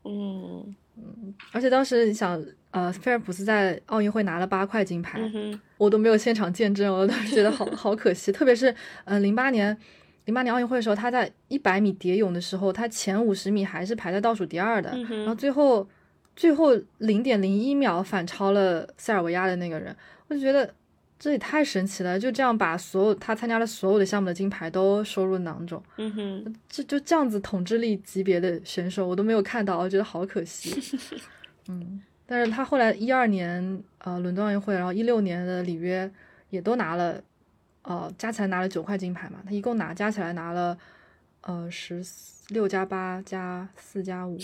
[0.05, 8.31] 嗯嗯而且当时你想，呃，菲尔普斯在奥运会拿了八块金牌，嗯我都没有现场见证，我当时觉得好好可惜。
[8.31, 9.77] 特别是，嗯、呃，零八年，
[10.27, 15.89] 零八年奥运会的时候，他在一百米蝶泳的时候，他前五十米还是排在倒数第二的，嗯然后最后
[16.37, 19.97] 最后零点零一秒反超了塞尔维亚的那个人，
[20.29, 20.73] 我就觉得
[21.19, 26.57] 这也太神奇了，就这样把所有他参加的所有的项目的金牌都收入囊中，嗯哼。
[26.69, 30.79] 这就这样子统治力级别的选手我都没有看到，我觉得好可惜。
[31.69, 36.11] 嗯，但是他后来一二年呃伦敦奥运会，然后一六年的里约
[36.51, 37.23] 也都拿了，
[37.87, 40.77] 呃加起来拿了九块金牌嘛，他一共拿加起来拿了
[41.43, 42.05] 呃十
[42.49, 44.37] 六加八加四加五，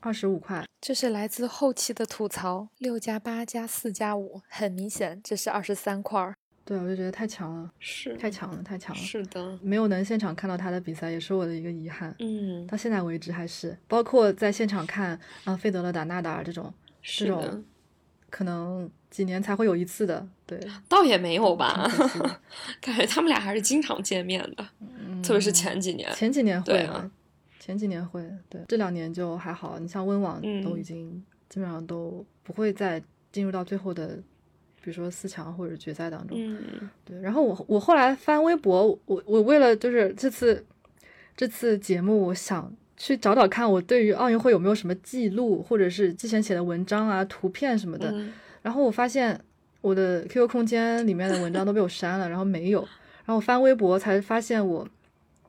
[0.00, 0.64] 二十五块。
[0.80, 6.34] 这是来自后期的吐槽，六加八加四加五，很明显这是二十三块儿。
[6.64, 9.00] 对，我就觉得太强了，是太强了，太强了。
[9.00, 12.12] 是的没有能现场看到他的比赛，也是我的一个遗憾。
[12.18, 17.64] 嗯到现在为止还是，包括在现场看啊、费德勒打纳达尔这种，是的这种
[18.30, 21.88] 可能几年才会有一次的，对，倒也没有吧
[22.80, 24.66] 感觉他们俩还是经常见面的，
[25.22, 26.10] 特别是前几年。
[26.10, 27.10] 嗯前几年会对啊
[27.58, 29.78] 前几年会，对，这两年就还好。
[29.78, 34.16] 你像温网嗯都已经基本上都不会再进入到最后的，
[34.80, 36.36] 比如说四强或者决赛当中。
[36.38, 40.64] 嗯对，然后我我后来翻微博，我我为了就是这次
[41.36, 48.10] 这次节目，我想去找找看我对于奥运会有没有什么记录，或者是之前写的文章啊、图片什么的。
[48.12, 48.32] 嗯
[48.62, 49.40] 然后我发现
[49.80, 52.80] 我的 QQ 空间里面的文章都被我删了，然后没有。
[52.80, 54.84] 然后我翻微博才发现我，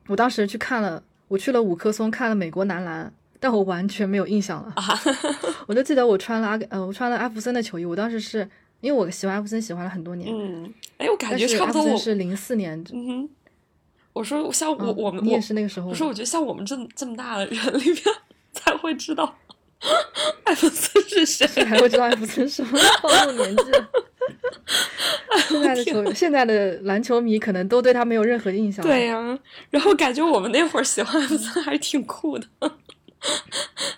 [0.06, 4.72] 我当时去看了，我去了五棵松看了美国男篮，但我完全没有印象了。
[4.76, 4.84] 啊，
[5.66, 8.48] 我就记得我穿了阿呃，我穿了艾弗森的球衣，我当时是
[8.80, 13.28] 因为我喜欢艾弗森喜欢了很多年，嗯，哎，我感但觉差不多是艾弗森，是零四年，嗯哼，
[14.18, 18.02] 我说像我嗯我们你也是那个时候我说我觉得像我们这这么大的人里面
[18.52, 19.38] 才会知道
[20.42, 21.46] 艾弗森是谁。
[21.54, 23.88] 这还会知道艾弗森什么暴露年纪了。
[25.48, 28.84] 现在的球，现在的篮球迷可能都对他没有任何印象。
[28.84, 29.38] 对呀、
[29.70, 32.46] 然后感觉我们那会儿喜欢艾弗森还挺酷的。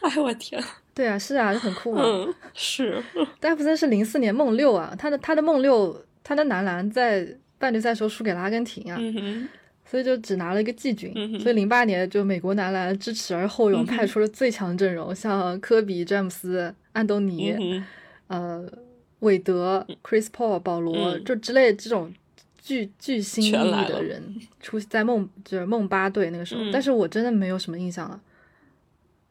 [0.02, 0.62] 哎我天，
[0.94, 2.02] 对啊，是啊，就很酷啊。
[2.04, 3.02] 嗯，是，
[3.40, 7.26] 但艾弗森是零四年梦六啊，他的他的梦六，他的男篮在
[7.58, 9.48] 半决赛时候输给了阿根廷啊，嗯哼，
[9.90, 11.10] 所以就只拿了一个季军。
[11.16, 17.84] 嗯所以零八年就美国男篮知耻而后勇，派出了最强阵容，像科比、詹姆斯、安东尼、嗯，
[18.28, 18.72] 呃
[19.18, 22.14] 韦德、Chris Paul、保罗，嗯就之类这种
[22.62, 24.22] 巨巨星的人
[24.60, 28.20] 出在梦就是梦八队那个时候，嗯但是我真的没有什么印象了。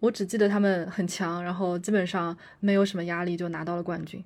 [0.01, 4.21] 我只记得他们很强，然后基本上没有什么压力就拿到了冠军。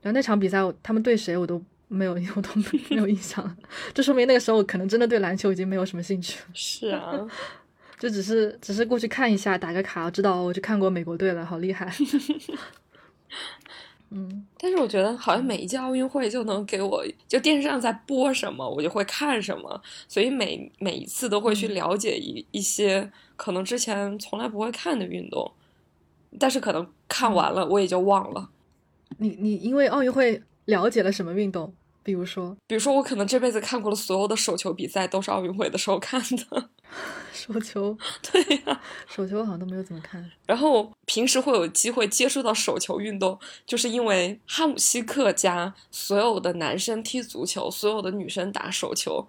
[0.00, 2.50] 然后那场比赛他们对谁我都没有， 我都
[2.90, 3.56] 没有印象了。
[3.92, 7.26] 这说明那个时候我可能真的对篮球已经没有什么兴趣了，是啊，
[7.98, 11.92] 就只是只是过去看一下，打个卡，知道我去看过美国队了，好厉害。
[14.10, 25.52] 嗯，但是我觉得好像每一届奥运会就能给我，就电视上在播什么，我就会看什么，所以每每一次都会去嗯了解一一些可能之前从来不会看的运动，
[26.38, 28.48] 但是可能看完了我也就忘了。
[29.18, 31.72] 你你因为奥运会了解了什么运动？
[32.02, 36.68] 比如说比如说，我可能这辈子看过的所有的手球比赛都是奥运会的时候看的，
[37.32, 37.96] 手球，
[38.30, 40.30] 对呀、手球我好像都没有怎么看。
[40.46, 49.26] 然后平时会有机会接触到手球运动，就是因为哈姆西克家所有的男生踢足球，所有的女生打手球。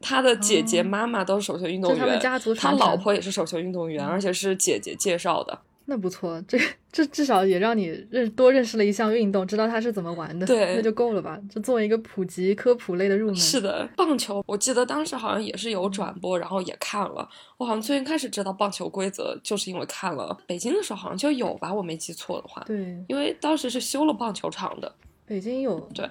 [0.00, 5.60] 他的姐姐、哦妈妈都是手球运动就他们员，家族他老婆也是手球运动员，而且是姐姐介绍的。
[5.86, 6.58] 那不错，这
[6.90, 11.40] 这至少也让你认多认识了一项运动，知道它是怎么玩的，对那就够了吧？
[11.50, 13.36] 就作为一个普及科普类的入门。
[13.36, 17.28] 是的，棒球我记得当时好像也是有转播，然后也看了。
[17.56, 22.62] 我好像最近开始知道棒球规则，就是因为看了北京的时候好像就有吧，我没记错的话。
[22.64, 24.94] 对，因为当时是修了棒球场的。
[25.24, 26.08] 北京有，对，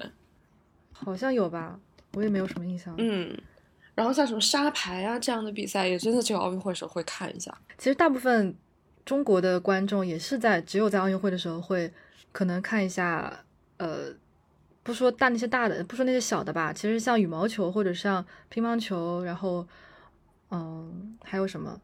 [0.91, 1.79] 好像有吧，
[2.13, 2.93] 我也没有什么印象。
[2.97, 3.37] 嗯，
[3.93, 7.55] 然后像什么沙排啊这样的比赛，也真的只有奥运会时候会看一下。
[7.77, 8.55] 其实大部分
[9.05, 11.91] 中国的观众也是在只有在奥运会的时候会
[12.31, 13.43] 可能看一下，
[13.77, 14.13] 呃，
[14.83, 19.67] 不说大那些大的，不说那些小的吧，其实像羽毛球或者像乒乓球，然后
[20.51, 21.79] 嗯，还有什么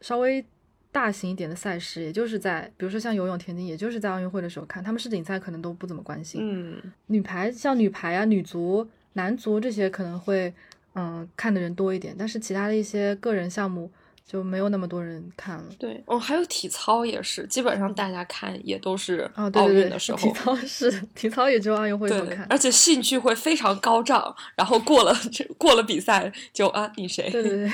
[0.00, 0.44] 稍微
[0.92, 6.40] 大型一点的赛事，也就是在比如说像游泳、田径，也就是在奥运会的时候看，他们世锦赛可能都不怎么关心。
[6.42, 10.52] 嗯，女排像女排啊、女足、男足这些可能会
[10.94, 13.90] 嗯看的人多一点，但是其他的一些个人项目
[14.30, 15.64] 就没有那么多人看了。
[15.76, 20.18] 对，哦，还有体操也是，基本上大家看也都是哦，对奥对对，运的时候。
[20.18, 22.46] 体操是体操，也只有奥运会看，。
[22.48, 25.12] 而且兴趣会非常高涨，然后过了
[25.58, 27.28] 过了比赛就啊，你谁？
[27.30, 27.72] 对对对，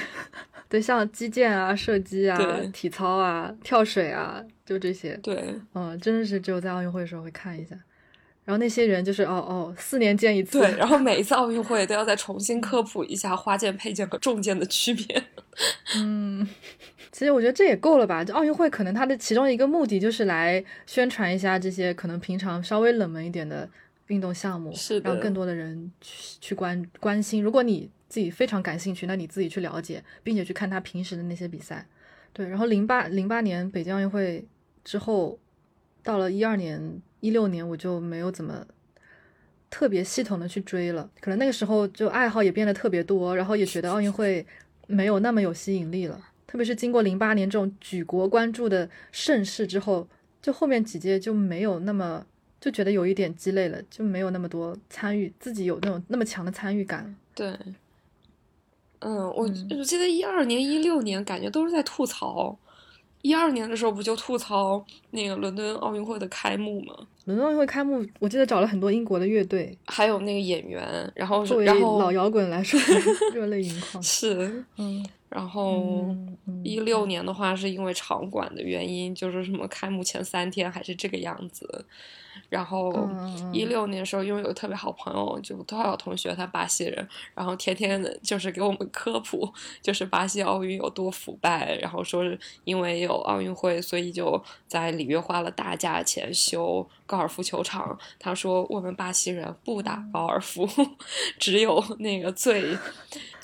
[0.70, 2.38] 对，像击剑啊、射击啊、
[2.72, 7.76] 体操啊、跳水啊，就这些，对嗯，真的是只有在奥运会的时候会看一下。
[8.46, 15.22] 然后那些人就是哦哦，四年见一次，对，然后 每一次奥运会都要再重新科普一下花剑、佩剑和重剑的区别。
[15.96, 16.46] 嗯，
[17.10, 18.22] 其实我觉得这也够了吧。
[18.24, 23.68] 就奥运会可能它的其中一个目的就是来宣传一下这些可能平常稍微冷门一点的
[24.08, 27.42] 运动项目，是让更多的人去去关关心。
[27.42, 31.86] 如果你自己非常感兴趣，那你自己去了解，并且去看他平时的那些比赛。
[32.32, 34.46] 对，然后零八零八年北京奥运会
[34.84, 35.38] 之后，
[36.02, 38.64] 到了一二年、一六年，我就没有怎么
[39.70, 41.10] 特别系统的去追了。
[41.20, 44.46] 可能那个时候就爱好也变得特别多，然后也觉得奥运会
[44.86, 46.20] 没有那么有吸引力了。
[46.46, 50.06] 特别是经过零八年这种举国关注的盛世之后，
[50.40, 52.24] 就后面几届就没有那么
[52.60, 57.14] 就觉得有一点鸡肋了，就没有那么多参与，自己有那种那么强的参与感。
[57.34, 57.56] 对，
[59.00, 62.56] 嗯，我嗯我记得一二年、一六年感觉都是在吐槽。
[63.22, 66.94] 一二年的时候不就吐槽那个伦敦奥运会的开幕吗？
[67.26, 72.78] 伦敦奥运会开幕，我记得找了很多英国的乐队，还有那个演员，然后作为老摇滚来说，
[73.34, 74.00] 热泪盈眶。
[74.00, 75.04] 是，嗯，
[75.36, 76.16] 然后
[76.64, 81.84] 一六年的话是因为场馆的原因，就是什么开幕前三天还是这个样子。
[82.48, 83.06] 然后
[83.52, 97.98] 一六年的时候，因为有个特别好朋友，就多少同学他巴西人，然后天天的就是给我们科普，就是巴西奥运有多腐败，然后说是因为有奥运会，所以就在里约花了大价钱修高尔夫球场。
[98.18, 100.66] 他说我们巴西人不打嗯高尔夫，
[101.38, 102.76] 只有那个最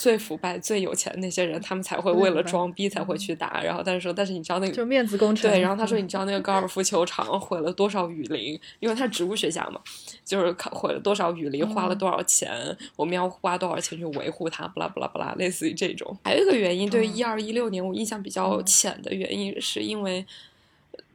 [0.03, 3.63] 最腐败、最有钱的那些人，他们才会为了装逼才会去打。
[3.63, 5.49] 然后但是说，但是你知道那个就面子工程。
[5.49, 8.59] 对，然后他说：“嗯你知道那个高尔夫球场毁了多少雨林？
[8.81, 9.81] 因为他是植物学家嘛，
[10.25, 16.19] 就是看毁了多少雨林，花了嗯多少钱，我们要花多少钱去维护它，不啦不啦不啦，类似于这种。
[16.25, 20.27] 还有一个原因，对一二一六年我印象比较嗯浅的原因，是因为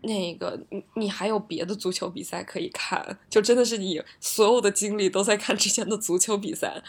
[0.04, 6.82] 那个你你还有别的足球比赛可以看，就真的是你所有的精力都在看之前的足球比赛，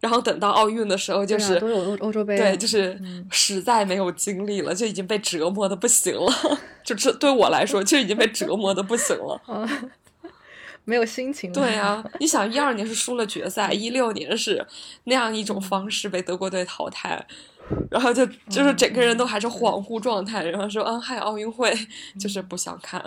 [0.00, 6.32] 然后等到奥运的时候，就是、都有欧欧洲杯啊，对，就是嗯实在没有精力了，就已经被折磨的不行了。
[6.84, 9.40] 就这对我来说，就已经被折磨的不行了。
[9.46, 9.90] 啊，
[10.84, 11.54] 没有心情了。
[11.54, 14.64] 对啊， 你想，一二年是输了决赛，一六年是
[15.04, 17.26] 那样一种方式被德国队淘汰，
[17.90, 21.76] 然后就就是整个人都还是恍惚状态，然后说嗯，还有奥运会，
[22.18, 23.02] 就是不想看。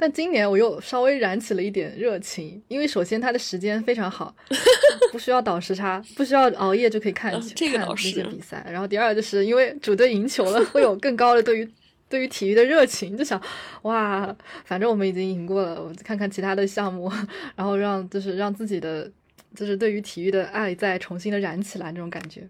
[0.00, 4.32] 但今年我又稍微燃起了一点热情，因为首先它的时间非常好，
[5.10, 8.64] 不需要倒时差，不需要熬夜就可以看、嗯这个倒看那些比赛。
[8.70, 11.68] 然后第二就是因为主队赢球了，会有更高的对于
[12.08, 13.42] 对于体育的热情，就想
[13.82, 14.34] 哇，
[14.64, 17.10] 反正我们已经赢过了，我看看其他的项目，
[17.56, 19.10] 然后让就是让自己的
[19.56, 22.48] 就是对于体育的爱再重新的燃起来那种感觉。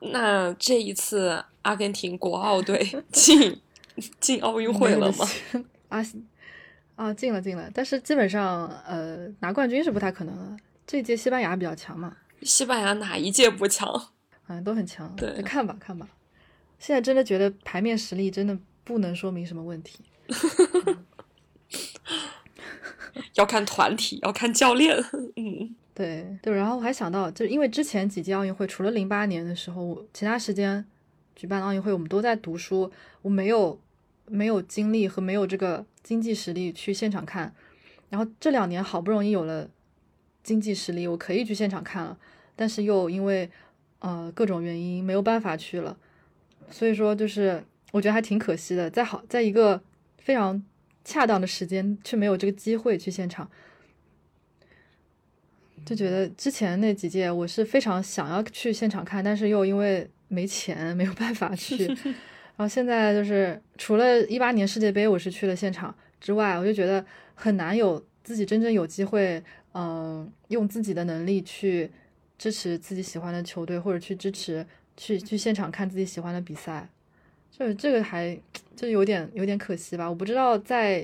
[0.00, 3.58] 那这一次阿根廷国奥队 进
[4.20, 5.26] 进奥运会了吗？
[5.88, 6.04] 啊
[7.02, 10.56] 啊，进了进了，但是基本上呃拿冠军是不太可能了。
[10.86, 13.88] 这届西班牙比较强嘛，西班牙哪一届不强？
[14.46, 16.06] 啊都很强，对看吧看吧。
[16.78, 20.04] 现在真的觉得牌面实力真的不能说明什么问题。
[23.34, 24.96] 要看团体，要看教练。
[25.36, 30.84] 嗯， 对对，然后我还想到，就是因为之前几届奥运会，除了零八年的时候，我其他时间
[31.34, 32.90] 举办奥运会，我们都在读书，
[33.22, 33.80] 我没有
[34.26, 37.54] 没有精力和没有这个经济实力去现场看。
[38.10, 39.68] 然后这两年好不容易有了
[40.42, 42.18] 经济实力，我可以去现场看了，
[42.54, 43.50] 但是又因为
[44.00, 45.96] 呃各种原因没有办法去了，
[46.70, 48.90] 所以说就是我觉得还挺可惜的。
[48.90, 49.82] 在好在一个
[50.18, 50.62] 非常
[51.04, 53.50] 恰当的时间，却没有这个机会去现场。
[55.84, 61.96] 就觉得之前那几届我是非常想要去现场看，但是又因为没钱没有办法去。
[62.56, 69.42] 然后现在就是除了一八年世界杯我是去了现场之外，我就觉得很难有自己真正有机会，
[69.72, 71.90] 嗯，用自己的能力去
[72.38, 74.64] 支持自己喜欢的球队，或者去支持
[74.96, 76.88] 去去现场看自己喜欢的比赛。
[77.50, 78.38] 就这个还
[78.74, 80.08] 就有点有点可惜吧。
[80.08, 81.00] 我不知道在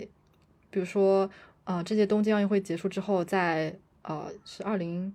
[0.70, 1.28] 比如说
[1.64, 5.12] 啊，这届东京奥运会结束之后，在呃是二零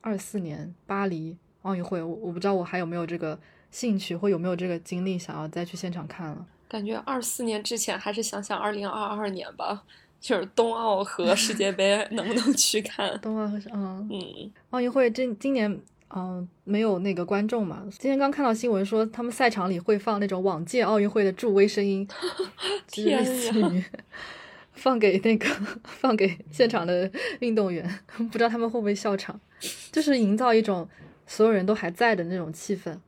[0.00, 3.38] 二四年巴黎奥运会，我我不知道我还有没有这个
[3.70, 6.46] 兴趣或有没有这个精力想要再去现场看了。
[6.68, 9.82] 感觉二四年之前还是想想二零二二年吧，
[10.20, 13.18] 就是冬奥和世界杯 能不能去看？
[13.20, 17.84] 冬奥和嗯嗯，奥运会这今年嗯没有那个观众嘛？
[17.98, 22.06] 今天刚看到新闻说他们赛场里会放那种往届奥运会的助威声音，
[22.88, 23.84] 就是类似于
[24.72, 25.46] 放给那个
[25.84, 27.08] 放给现场的
[27.38, 29.40] 运动员，不知道他们会不会笑场，
[29.92, 30.88] 就是营造一种
[31.26, 32.98] 所有人都还在的那种气氛。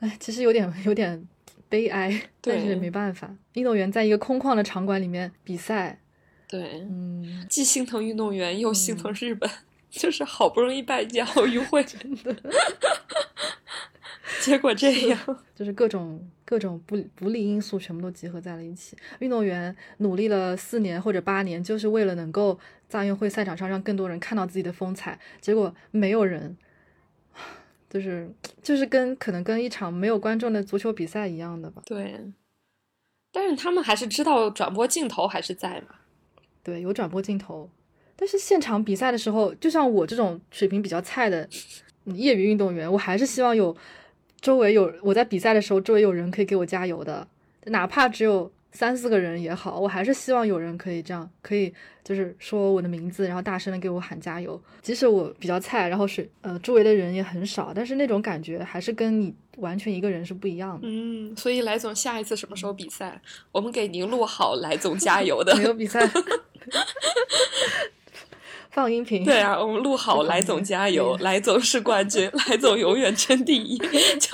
[0.00, 1.26] 哎，其实有点 有点
[1.68, 2.08] 悲哀，
[2.40, 6.00] 但是对没办法，运动员在一个空旷的场馆里面比赛，
[6.48, 9.50] 对，嗯，既心疼运动员，又心疼日本，
[9.90, 12.34] 就是好不容易办一届奥运会，真的，
[14.40, 15.44] 结果这样。
[15.54, 18.96] 就是各种各种不不利因素全部都集合在了一起。
[19.18, 22.56] 运动员努力了四年或者八年，就是为了能够
[22.88, 26.56] 在奥运会赛场上让更多人看到自己的风采，结果没有人，
[27.90, 28.30] 就是
[28.62, 31.82] 就是跟可能跟一场没有观众的足球比赛一样的吧。
[31.86, 32.20] 对，
[33.32, 35.96] 但是他们还是知道转播镜头还是在嘛。
[36.62, 37.70] 对，有转播镜头，
[38.14, 41.48] 但是现场比赛的时候，就像我这种水平比较菜的
[42.04, 43.74] 业余运动员，我还是希望有
[44.40, 47.26] 周围有我在比赛的时候，周围有人可以给我加油的，
[47.66, 51.72] 哪怕只有三四个人也好，我还是希望有人可以这样，可以
[52.04, 54.60] 就是说我的名字，然后大声的给我喊加油。
[54.82, 60.82] 即使我比较菜，然后是呃周围的人也很少，但是那种感觉还是跟你完全一个人是不一样的。
[60.82, 65.56] 嗯，所以来总下一次什么时候比赛，我们给您录好来总加油的。
[65.58, 66.08] 没有比赛，
[68.70, 69.24] 放音频。
[69.24, 73.76] 对啊，我们录好来总加油，来总是冠军，来总永远争第一，
[74.20, 74.30] 就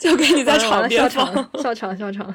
[0.00, 2.34] 就给你在场边笑场笑场，笑场。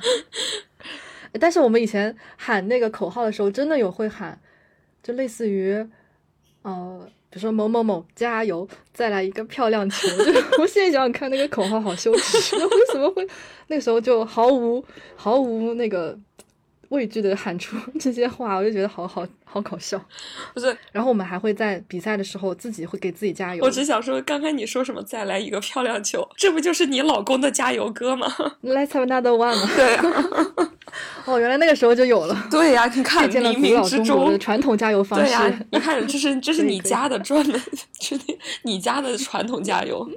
[1.40, 4.40] 但是我们以前喊那个口号的时候，真的有会喊，
[5.02, 5.74] 就类似于，
[6.62, 10.08] 呃，比如说某某某加油，再来一个漂亮球。
[10.10, 10.32] 就
[10.62, 13.28] 我现在想想看，那个口号好羞耻， 为什么会
[13.68, 14.84] 那个时候就毫无
[15.16, 16.18] 毫无那个
[16.94, 20.00] 畏惧的喊出 这些话，我就觉得好好好搞笑。
[20.54, 23.64] 不是，然后我们还会在比赛的时候自己会给自己加油。
[23.64, 28.28] 我只想说，刚才你说什么再来一个漂亮球，这不就是你老公的加油歌吗
[28.62, 29.70] ？Let's have another one 嘛。
[29.76, 30.70] 对啊，
[31.26, 32.48] 哦，原来那个时候就有了。
[32.52, 34.38] 对呀、你看冥冥之中国的。
[34.38, 35.26] 传统加油方式。
[35.26, 37.60] 对呀、你看，这是这是你家的专门，
[38.00, 40.08] 是你你家的传统加油。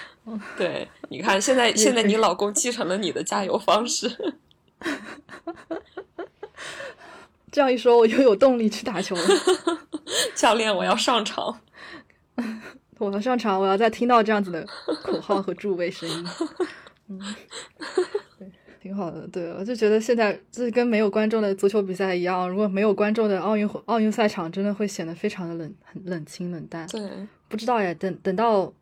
[0.58, 4.34] 对，你看现在现在你老公继承了你的加油方式。
[7.50, 9.22] 这样一说，我又有动力去打球了。
[10.34, 11.60] 教练，我要上场。
[12.98, 14.66] 我要上场，我要再听到这样子的
[15.02, 16.26] 口号和助威声音。
[17.08, 17.20] 嗯，
[18.38, 18.50] 对，
[18.82, 19.26] 挺好的。
[19.28, 26.86] 对，我就觉得现在这跟没有观众的足球比赛一样，如果没有观众的奥运会奥运赛场，真的会显得非常的冷、很冷清、冷淡。
[26.88, 27.00] 对，
[27.48, 28.72] 不知道呀，等等到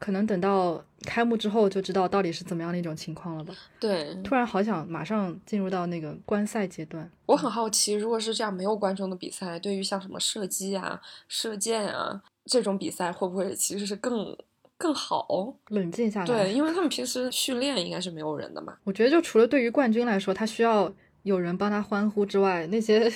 [0.00, 3.54] 可能等到开幕之后就知道到底是怎么样的一种情况了吧。
[3.78, 7.08] 对，突然好想马上进入到那个观赛阶段。
[7.26, 10.98] 我很好奇，如果是这样没有观众的比赛，对于像什么射击啊、
[11.28, 14.34] 射箭啊这种比赛，会不会其实是更
[14.78, 15.54] 更好？
[15.68, 16.26] 冷静下来。
[16.26, 18.74] 对， 因为他们平时训练应该是没有人的嘛。
[18.84, 20.90] 我觉得就除了对于冠军来说，他需要
[21.24, 23.12] 有人帮他欢呼之外，那些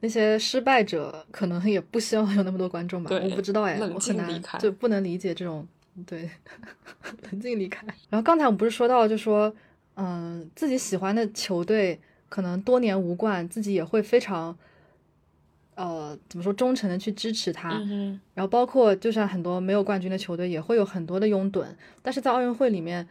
[0.00, 3.10] 那些失败者可能也不希望有那么多观众吧。
[3.22, 5.66] 我不知道哎，很难静离开就不能理解这种
[6.06, 6.30] 对
[7.30, 7.86] 冷静离开。
[8.10, 9.54] 然后刚才我们不是说到，就说
[9.94, 14.56] 嗯，自己喜欢的球队可能多年无冠，自己也会非常
[15.76, 17.78] 呃怎么说忠诚的去支持他。
[17.78, 21.66] 嗯，然后包括就像很多没有冠军的球队也会有很多的拥趸，
[22.02, 23.08] 但是在奥运会里面，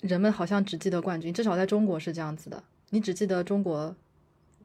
[0.00, 2.62] 人们好像只记得冠军，至少在中国是这样子的。
[2.90, 3.94] 你只记得中国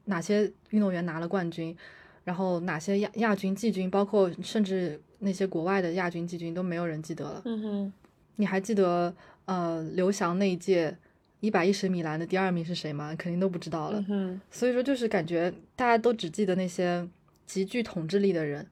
[0.06, 1.78] 哪些运动员拿了冠军，
[2.24, 7.42] 然后哪些亚亚军、季军，包括甚至那些国外的亚军、季军都没有人记得了。
[7.46, 7.94] 嗯哼，
[8.36, 9.14] 你还记得
[9.46, 10.96] 呃刘翔那一届
[11.40, 13.16] 一百一十米栏的第二名是谁吗？
[13.18, 14.00] 肯定都不知道了。
[14.00, 17.08] 嗯哼，所以说，就是感觉大家都只记得那些
[17.46, 18.66] 极具统治力的人，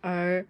[0.00, 0.44] 而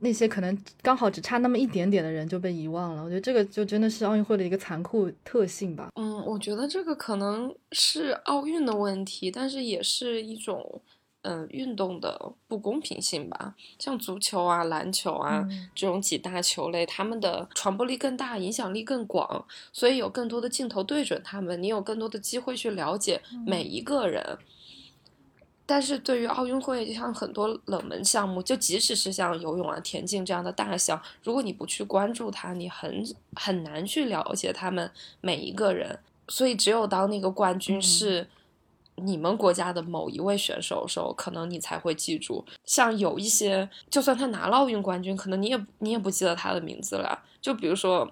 [0.00, 3.02] 那些可能刚好只差那么一点点的人就被遗忘了。
[3.02, 5.90] 我觉得这个就真的是奥运会的一个残酷特性吧。
[5.94, 10.82] 嗯，我觉得这个可能是奥运的问题，但是也是一种。
[11.28, 24.38] 嗯，运动的不公平性吧，像足球啊、篮球啊这种几大球类，他们的传播力更大，影响力更广，所以有更多的镜头对准他们，你有更多的机会去了解每一个人。
[25.66, 33.04] 但是对于奥运会，像很多冷门项目，就即使是像游泳啊、田径这样的大项，如果你不去关注它，你很
[33.34, 34.88] 很难去了解他们
[35.20, 35.98] 每一个人。
[36.28, 38.28] 所以只有当那个冠军是。
[38.96, 42.44] 你们国家的某一位选手的时候，可能你才会记住。
[42.64, 47.22] 像有一些，就算他拿了奥运冠军，可能你也你也不记得他的名字了。
[47.40, 48.10] 就比如说，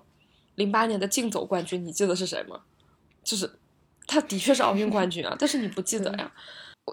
[0.57, 2.61] 零八年的竞走冠军，你记得是谁吗？
[3.23, 3.51] 就是
[4.07, 6.31] 他的确是奥运冠军啊，但是你不记得呀。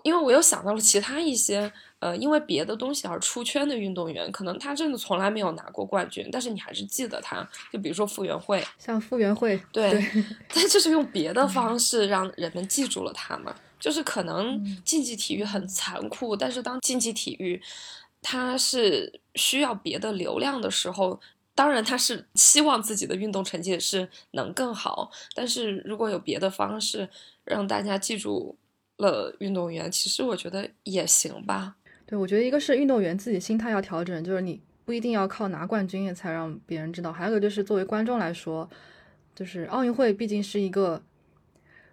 [0.03, 1.69] 因为我又想到了其他一些，
[1.99, 7.45] 呃，因为别的东西而出圈的运动员，可能他真的从来没有拿过冠军，但是你还是记得他。
[7.73, 10.01] 就比如说傅园慧，像傅园慧，对，
[10.47, 13.53] 他就是用别的方式让人们记住了他嘛。
[13.81, 17.59] 就是可能竞技体育很残酷，但是当竞技体育
[18.21, 21.19] 它是需要别的流量的时候，
[21.55, 25.09] 当然他是希望自己的运动成绩是能更好。
[25.33, 27.09] 但是如果有别的方式
[27.43, 28.55] 让大家记住
[28.97, 31.75] 了运动员，其实我觉得也行吧。
[32.05, 37.11] 对，我觉得一个是运动员自己心态要调整，就是你不一定要靠拿冠军才让别人知道。
[37.11, 38.69] 还有一个就是作为观众来说，
[39.33, 41.01] 就是奥运会毕竟是一个。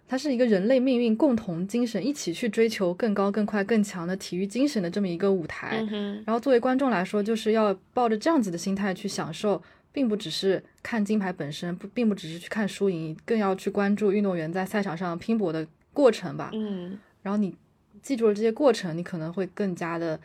[0.09, 5.85] 它是一个人类命运共同精神，一起去追求更高、更快、更强的体育精神的这么一个舞台。
[6.25, 16.49] 然后作为观众来说，就是要抱着这样子的心态去享受，并不只是看金牌本身，不，并不只是去看输赢，更要去关注运动员在赛场上拼搏的过程吧。
[16.53, 16.97] 嗯。
[17.21, 17.55] 然后你
[18.01, 20.19] 记住了这些过程，你可能会更加的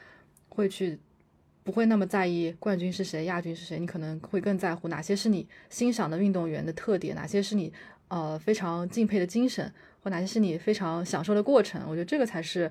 [0.49, 0.99] 会去，
[1.63, 7.71] 不会那么在意冠军是谁、亚军是谁，你可能会更在乎哪些是你欣赏的运动员的特点，哪些是你。
[8.09, 11.83] 呃，非常敬佩的精神，或哪些是你非常享受的过程？
[11.89, 12.71] 我觉得这个才是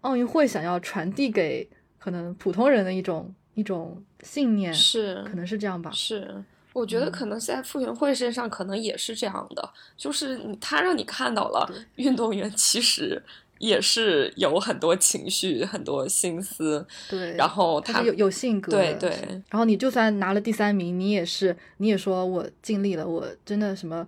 [0.00, 5.90] 奥运会想要传递给可能普通人的一种一种信念，是可能是这样吧？
[5.90, 6.42] 是，
[6.72, 13.22] 我觉得可能在傅园慧身上可能也是这样的，就是他让你看到了运动员其实
[13.58, 19.10] 也是有很多情绪、很多心思，对，然后他有有性格，对对，
[19.50, 24.06] 然后你就算拿了第三名，你也是你也说我尽力了，我真的什么。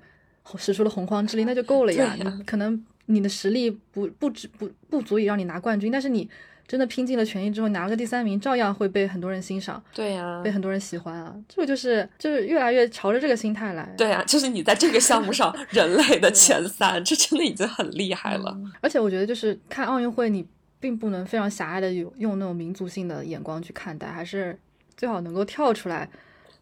[0.57, 2.15] 使出了洪荒之力，那就够了呀。
[2.17, 6.29] 你可能你的实力不不止不不足以让你拿冠军，但是你
[6.69, 9.83] 真的拼尽了全力之后拿了个第三名，照样会被很多人欣赏。
[9.95, 11.35] 对呀，被很多人喜欢啊。
[11.49, 13.93] 这个就是就是越来越朝着这个心态来。
[13.97, 18.57] 对呀，就是你在这个项目上 人类的前三，这真的已经很厉害了。
[18.81, 20.45] 而且我觉得就是看奥运会，你
[20.79, 24.59] 并不能非常狭隘的用用那种民族性的眼光去看待，还是
[24.97, 26.09] 最好能够跳出来，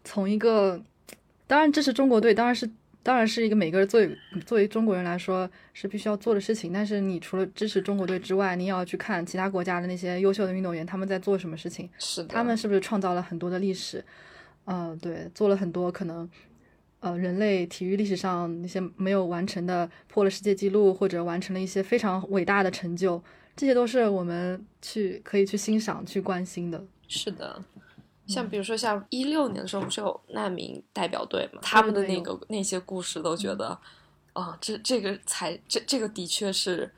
[0.05, 0.83] 从一个
[1.47, 2.71] 当然支持中国队，当然是。
[3.05, 14.03] 当然是一个每个人作为作为中国人来说是必须要做的事情，但是你除了支持中国队之外，你也要去看其他国家的那些优秀的运动员他们在做什么事情，是他们是不是创造了很多的历史？
[14.65, 16.29] 嗯，对，做了很多可能
[17.01, 23.23] 呃人类体育历史上那些没有完成的，破了世界纪录或者完成了一些非常伟大的成就，
[23.55, 26.83] 这些都是我们去可以去欣赏去关心的。
[27.07, 27.63] 是的。
[28.27, 31.61] 像比如说，像一六年的时候不是有难民代表队嘛？
[31.63, 33.79] 他们的那个那些故事都觉得，
[34.33, 36.91] 啊，这这个才这这个的确是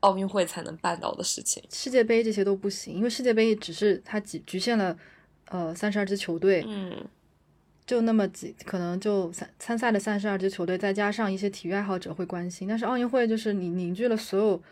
[0.00, 1.62] 奥运会才能办到的事情。
[1.70, 4.96] 世界杯这些都不行，因为世界杯只是它局局限了
[5.46, 7.02] 呃三十二支球队，嗯，
[7.86, 12.68] 就那么几可能就参参赛的三十二支球队，再加上一些体育爱好者会关心。
[12.68, 14.62] 但是奥运会就是你凝聚了所有。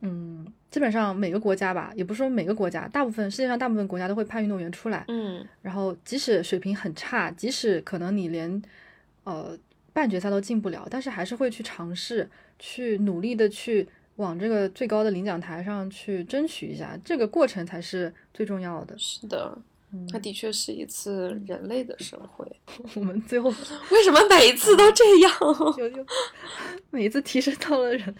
[0.00, 5.04] 嗯，基本上每个国家吧，也不是说每个国家，大部分世界上大部分国家都会派运动员出来。
[5.08, 8.62] 嗯，然后即使水平很差，即使可能你连
[9.24, 9.58] 呃
[9.92, 18.96] 半决赛都进不了，但是还是会去尝试，去努力的去往这个最高的领奖台上去争取一下，这个过程才是最重要的。
[18.96, 19.58] 是的，
[20.12, 22.46] 它的确是一次人类的盛会。
[22.94, 23.50] 我们最后
[23.90, 25.32] 为什么每一次都这样？
[26.90, 28.14] 每一次提升到了人。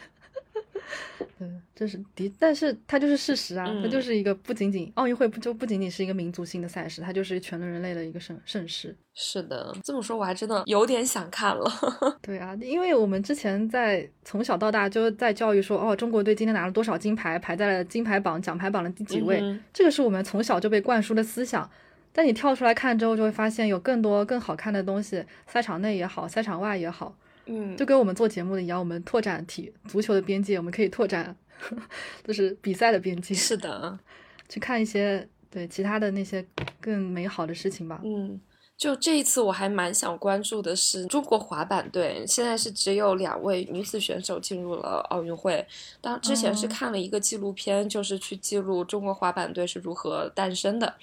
[1.38, 8.96] 对，这是的，但是它就是事实啊，它就是一个不仅仅奥运会不就不仅仅是一个民族性的赛事，它就是全人类的一个盛盛事。
[9.14, 11.70] 是的，这么说我还真的有点想看了。
[12.22, 21.68] 对啊，因为我们之前在从小到大就在教育说，哦，中国队今天拿了多少金牌，排在了金牌榜奖牌榜的第几位，这个是我们从小就被灌输的思想。
[22.10, 27.14] 但你跳出来看之后，就会发现有更多更好看的东西，赛场内也好，赛场外也好。
[27.48, 31.34] 嗯，就跟我们做节目的一样，我们拓展体足球的边界，我们可以拓展，
[32.24, 33.34] 就是比赛的边界。
[33.34, 33.98] 是的，
[34.48, 36.46] 去看一些对其他的那些
[36.80, 38.00] 更美好的事情吧。
[38.04, 38.40] 嗯，
[38.76, 45.66] 就这一次我还蛮想关注的是中国滑板队，现在是只有两位女子选手进入了奥运会。
[46.00, 50.94] 当之前是哦看了一个纪录片，就是去记录中国滑板队是如何诞生的。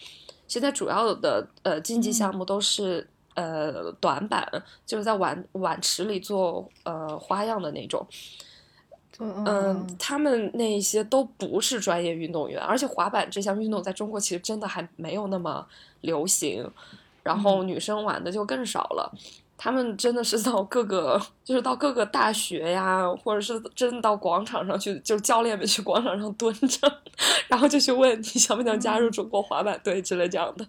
[0.48, 4.46] 现在主要的呃竞技项目都是、呃短板，
[4.86, 8.06] 就是在碗碗池里做呃花样的那种。
[9.18, 15.66] 嗯嗯，他们那些都不是专业运动员，而且滑板这项运动在中国其实真的还没有那么
[16.02, 16.70] 流行，
[17.24, 19.14] 然后女生玩的就更少了。
[19.58, 27.02] 他们真的是到各个，就是到各个大学呀，或者是真的到广场上去，就教练们去广场上蹲着，
[27.48, 30.68] 然后就去问你想不想加入中国滑板队之类这样的，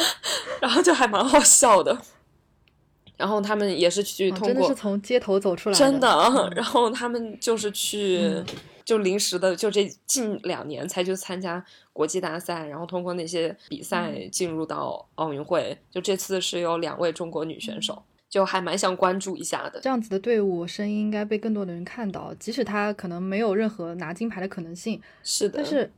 [0.60, 1.96] 然后就还蛮好笑的。
[3.16, 6.06] 然后他们也是去通过，哦真的是从街头走出来真的，
[6.36, 6.52] 嗯。
[6.54, 8.44] 然后他们就是去，嗯。
[8.84, 14.30] 就临时的，就这近两年才去参加国际大赛，然后通过那些比赛嗯。
[14.30, 15.76] 进入到奥运会。
[15.90, 19.80] 就这次是有两位中国女选手，就还蛮想关注一下的。
[19.80, 25.90] 这样子的队伍声音应该被更多的人看到，即使他可能没有任何拿金牌的可能性，是的，但是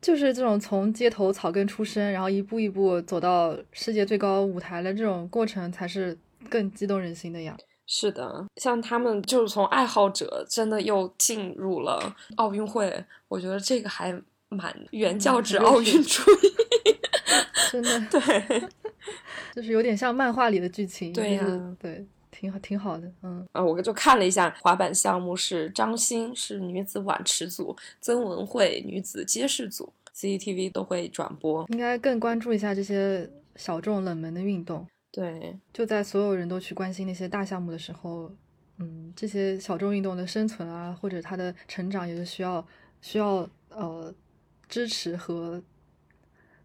[0.00, 7.56] 就是这种从街头草根出身，然后一步一步走到世界最高舞台的这种过程，才是更激动人心的呀。
[7.86, 14.12] 是的，像他们就是从爱好者真的又进入了奥运会，我觉得这个还
[14.48, 16.96] 蛮原教旨奥运主义。
[17.70, 18.68] 真的， 对，
[19.54, 31.64] 就是有点像漫画里的剧情，对呀就是对，挺好，挺好的，嗯，啊，我就看了一下滑板项目是张欣是女子碗池组，曾文慧女子街式组，CCTV 都会转播。
[31.70, 34.86] 应该更关注一下这些小众冷门的运动。
[35.10, 38.32] 对，就在所有人都去关心那些大项目的时候，
[38.78, 42.66] 嗯，这些小众运动的生存啊，或者它的成长，也是需要
[43.02, 44.12] 需要呃
[44.70, 45.62] 支持和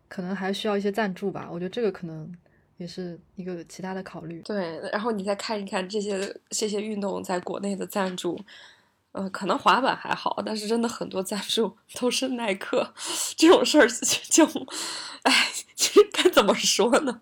[0.07, 1.47] 可能还需要一些赞助吧。
[1.51, 2.31] 我觉得这个可能
[2.77, 4.41] 也是一个其他的考虑。
[4.43, 8.39] 对，然后你再看一看这些这些运动在国内的赞助，
[9.13, 12.93] 嗯，可能滑板还好，但是真的很多赞助 都是耐克，
[13.35, 13.87] 这种事儿
[14.29, 14.45] 就，
[15.23, 15.33] 哎，
[15.75, 17.19] 其实该怎么说呢？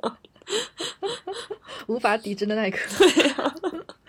[1.87, 2.79] 无法抵制的耐克。
[2.97, 3.55] 对呀、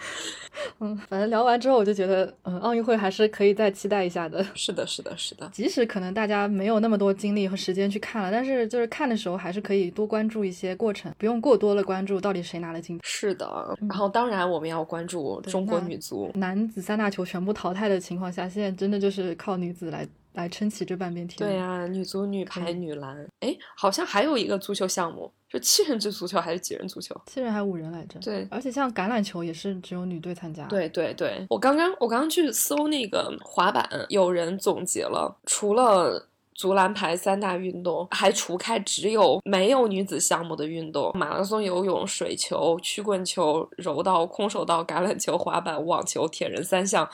[0.80, 4.44] 嗯，反正聊完之后，我就觉得，嗯，奥运会还是可以再期待一下的。
[4.54, 13.02] 是的，是的，是的， 即使可能大家没有那么多精力和时间去看了，但是就是看的时候还是可以多关注一些过程，不用过多的关注到底谁拿了金牌。
[13.04, 13.76] 是的。
[13.80, 16.30] 然后，当然我们要关注中国女足。
[16.34, 21.38] 男子三大球全部淘汰的情况下，现在真的就是靠女子来来撑起这半边天。
[21.38, 27.18] 对呀、女足、女排、女篮，哎，好像还有一个足球项目，是七人制足球还是几人足球？
[27.26, 28.20] 七人还是五人来着。
[28.20, 47.08] 对而且像橄榄球也是只有女队参加。，对对对，我刚刚我刚刚去搜那个滑板，有人总结了，除了足篮排三大运动，还除开只有没有女子项目的运动，马拉松、游泳、水球、曲棍球、柔道、空手道、橄榄球、滑板、网球、铁人三项、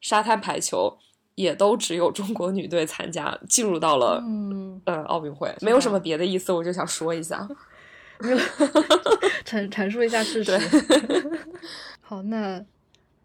[0.00, 0.98] 沙滩排球。
[1.38, 7.48] 也都只有中国女队参加，进入到了、嗯，呃奥运会，没有什么别的意思，我就想说一下。
[9.44, 11.22] 阐阐述一下事实对。
[12.00, 12.56] 好，那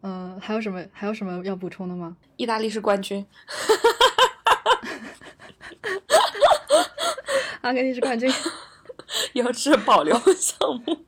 [0.02, 2.16] 嗯、呃还有什么还有什么要补充的吗？
[2.38, 3.26] 意大利是冠军，
[7.62, 8.32] 阿根廷是冠军。
[9.34, 11.06] 要是保留项目，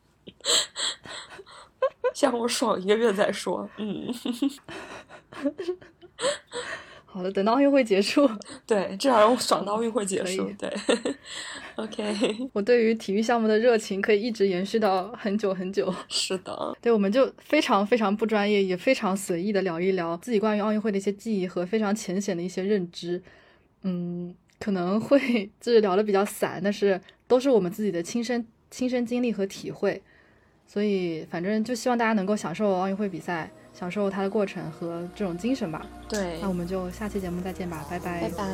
[2.14, 3.68] 项目爽一个月再说。
[3.78, 4.14] 嗯，
[7.16, 8.30] 好的，等到奥运会结束，
[8.68, 10.52] 对，至少让我爽到奥运会结束。
[10.60, 10.70] 对，
[11.78, 15.94] OK，我对于体育项目的热情可以一直延续到很久很久。
[16.10, 23.24] 是的，对，我们就非常非常不专业，也非常随意的聊一聊自己关于奥运会的一些记忆和非常浅显的一些认知。
[23.84, 30.02] 嗯，可能会就是聊的比较散，但是都是我们自己的亲身亲身经历和体会。
[30.68, 35.86] 所以，反正就希望大家能够享受奥运会比赛，享受它的过程和这种精神吧。
[36.08, 36.40] 对。
[36.42, 38.22] 那我们就下期节目再见吧拜拜。
[38.22, 38.54] 拜拜。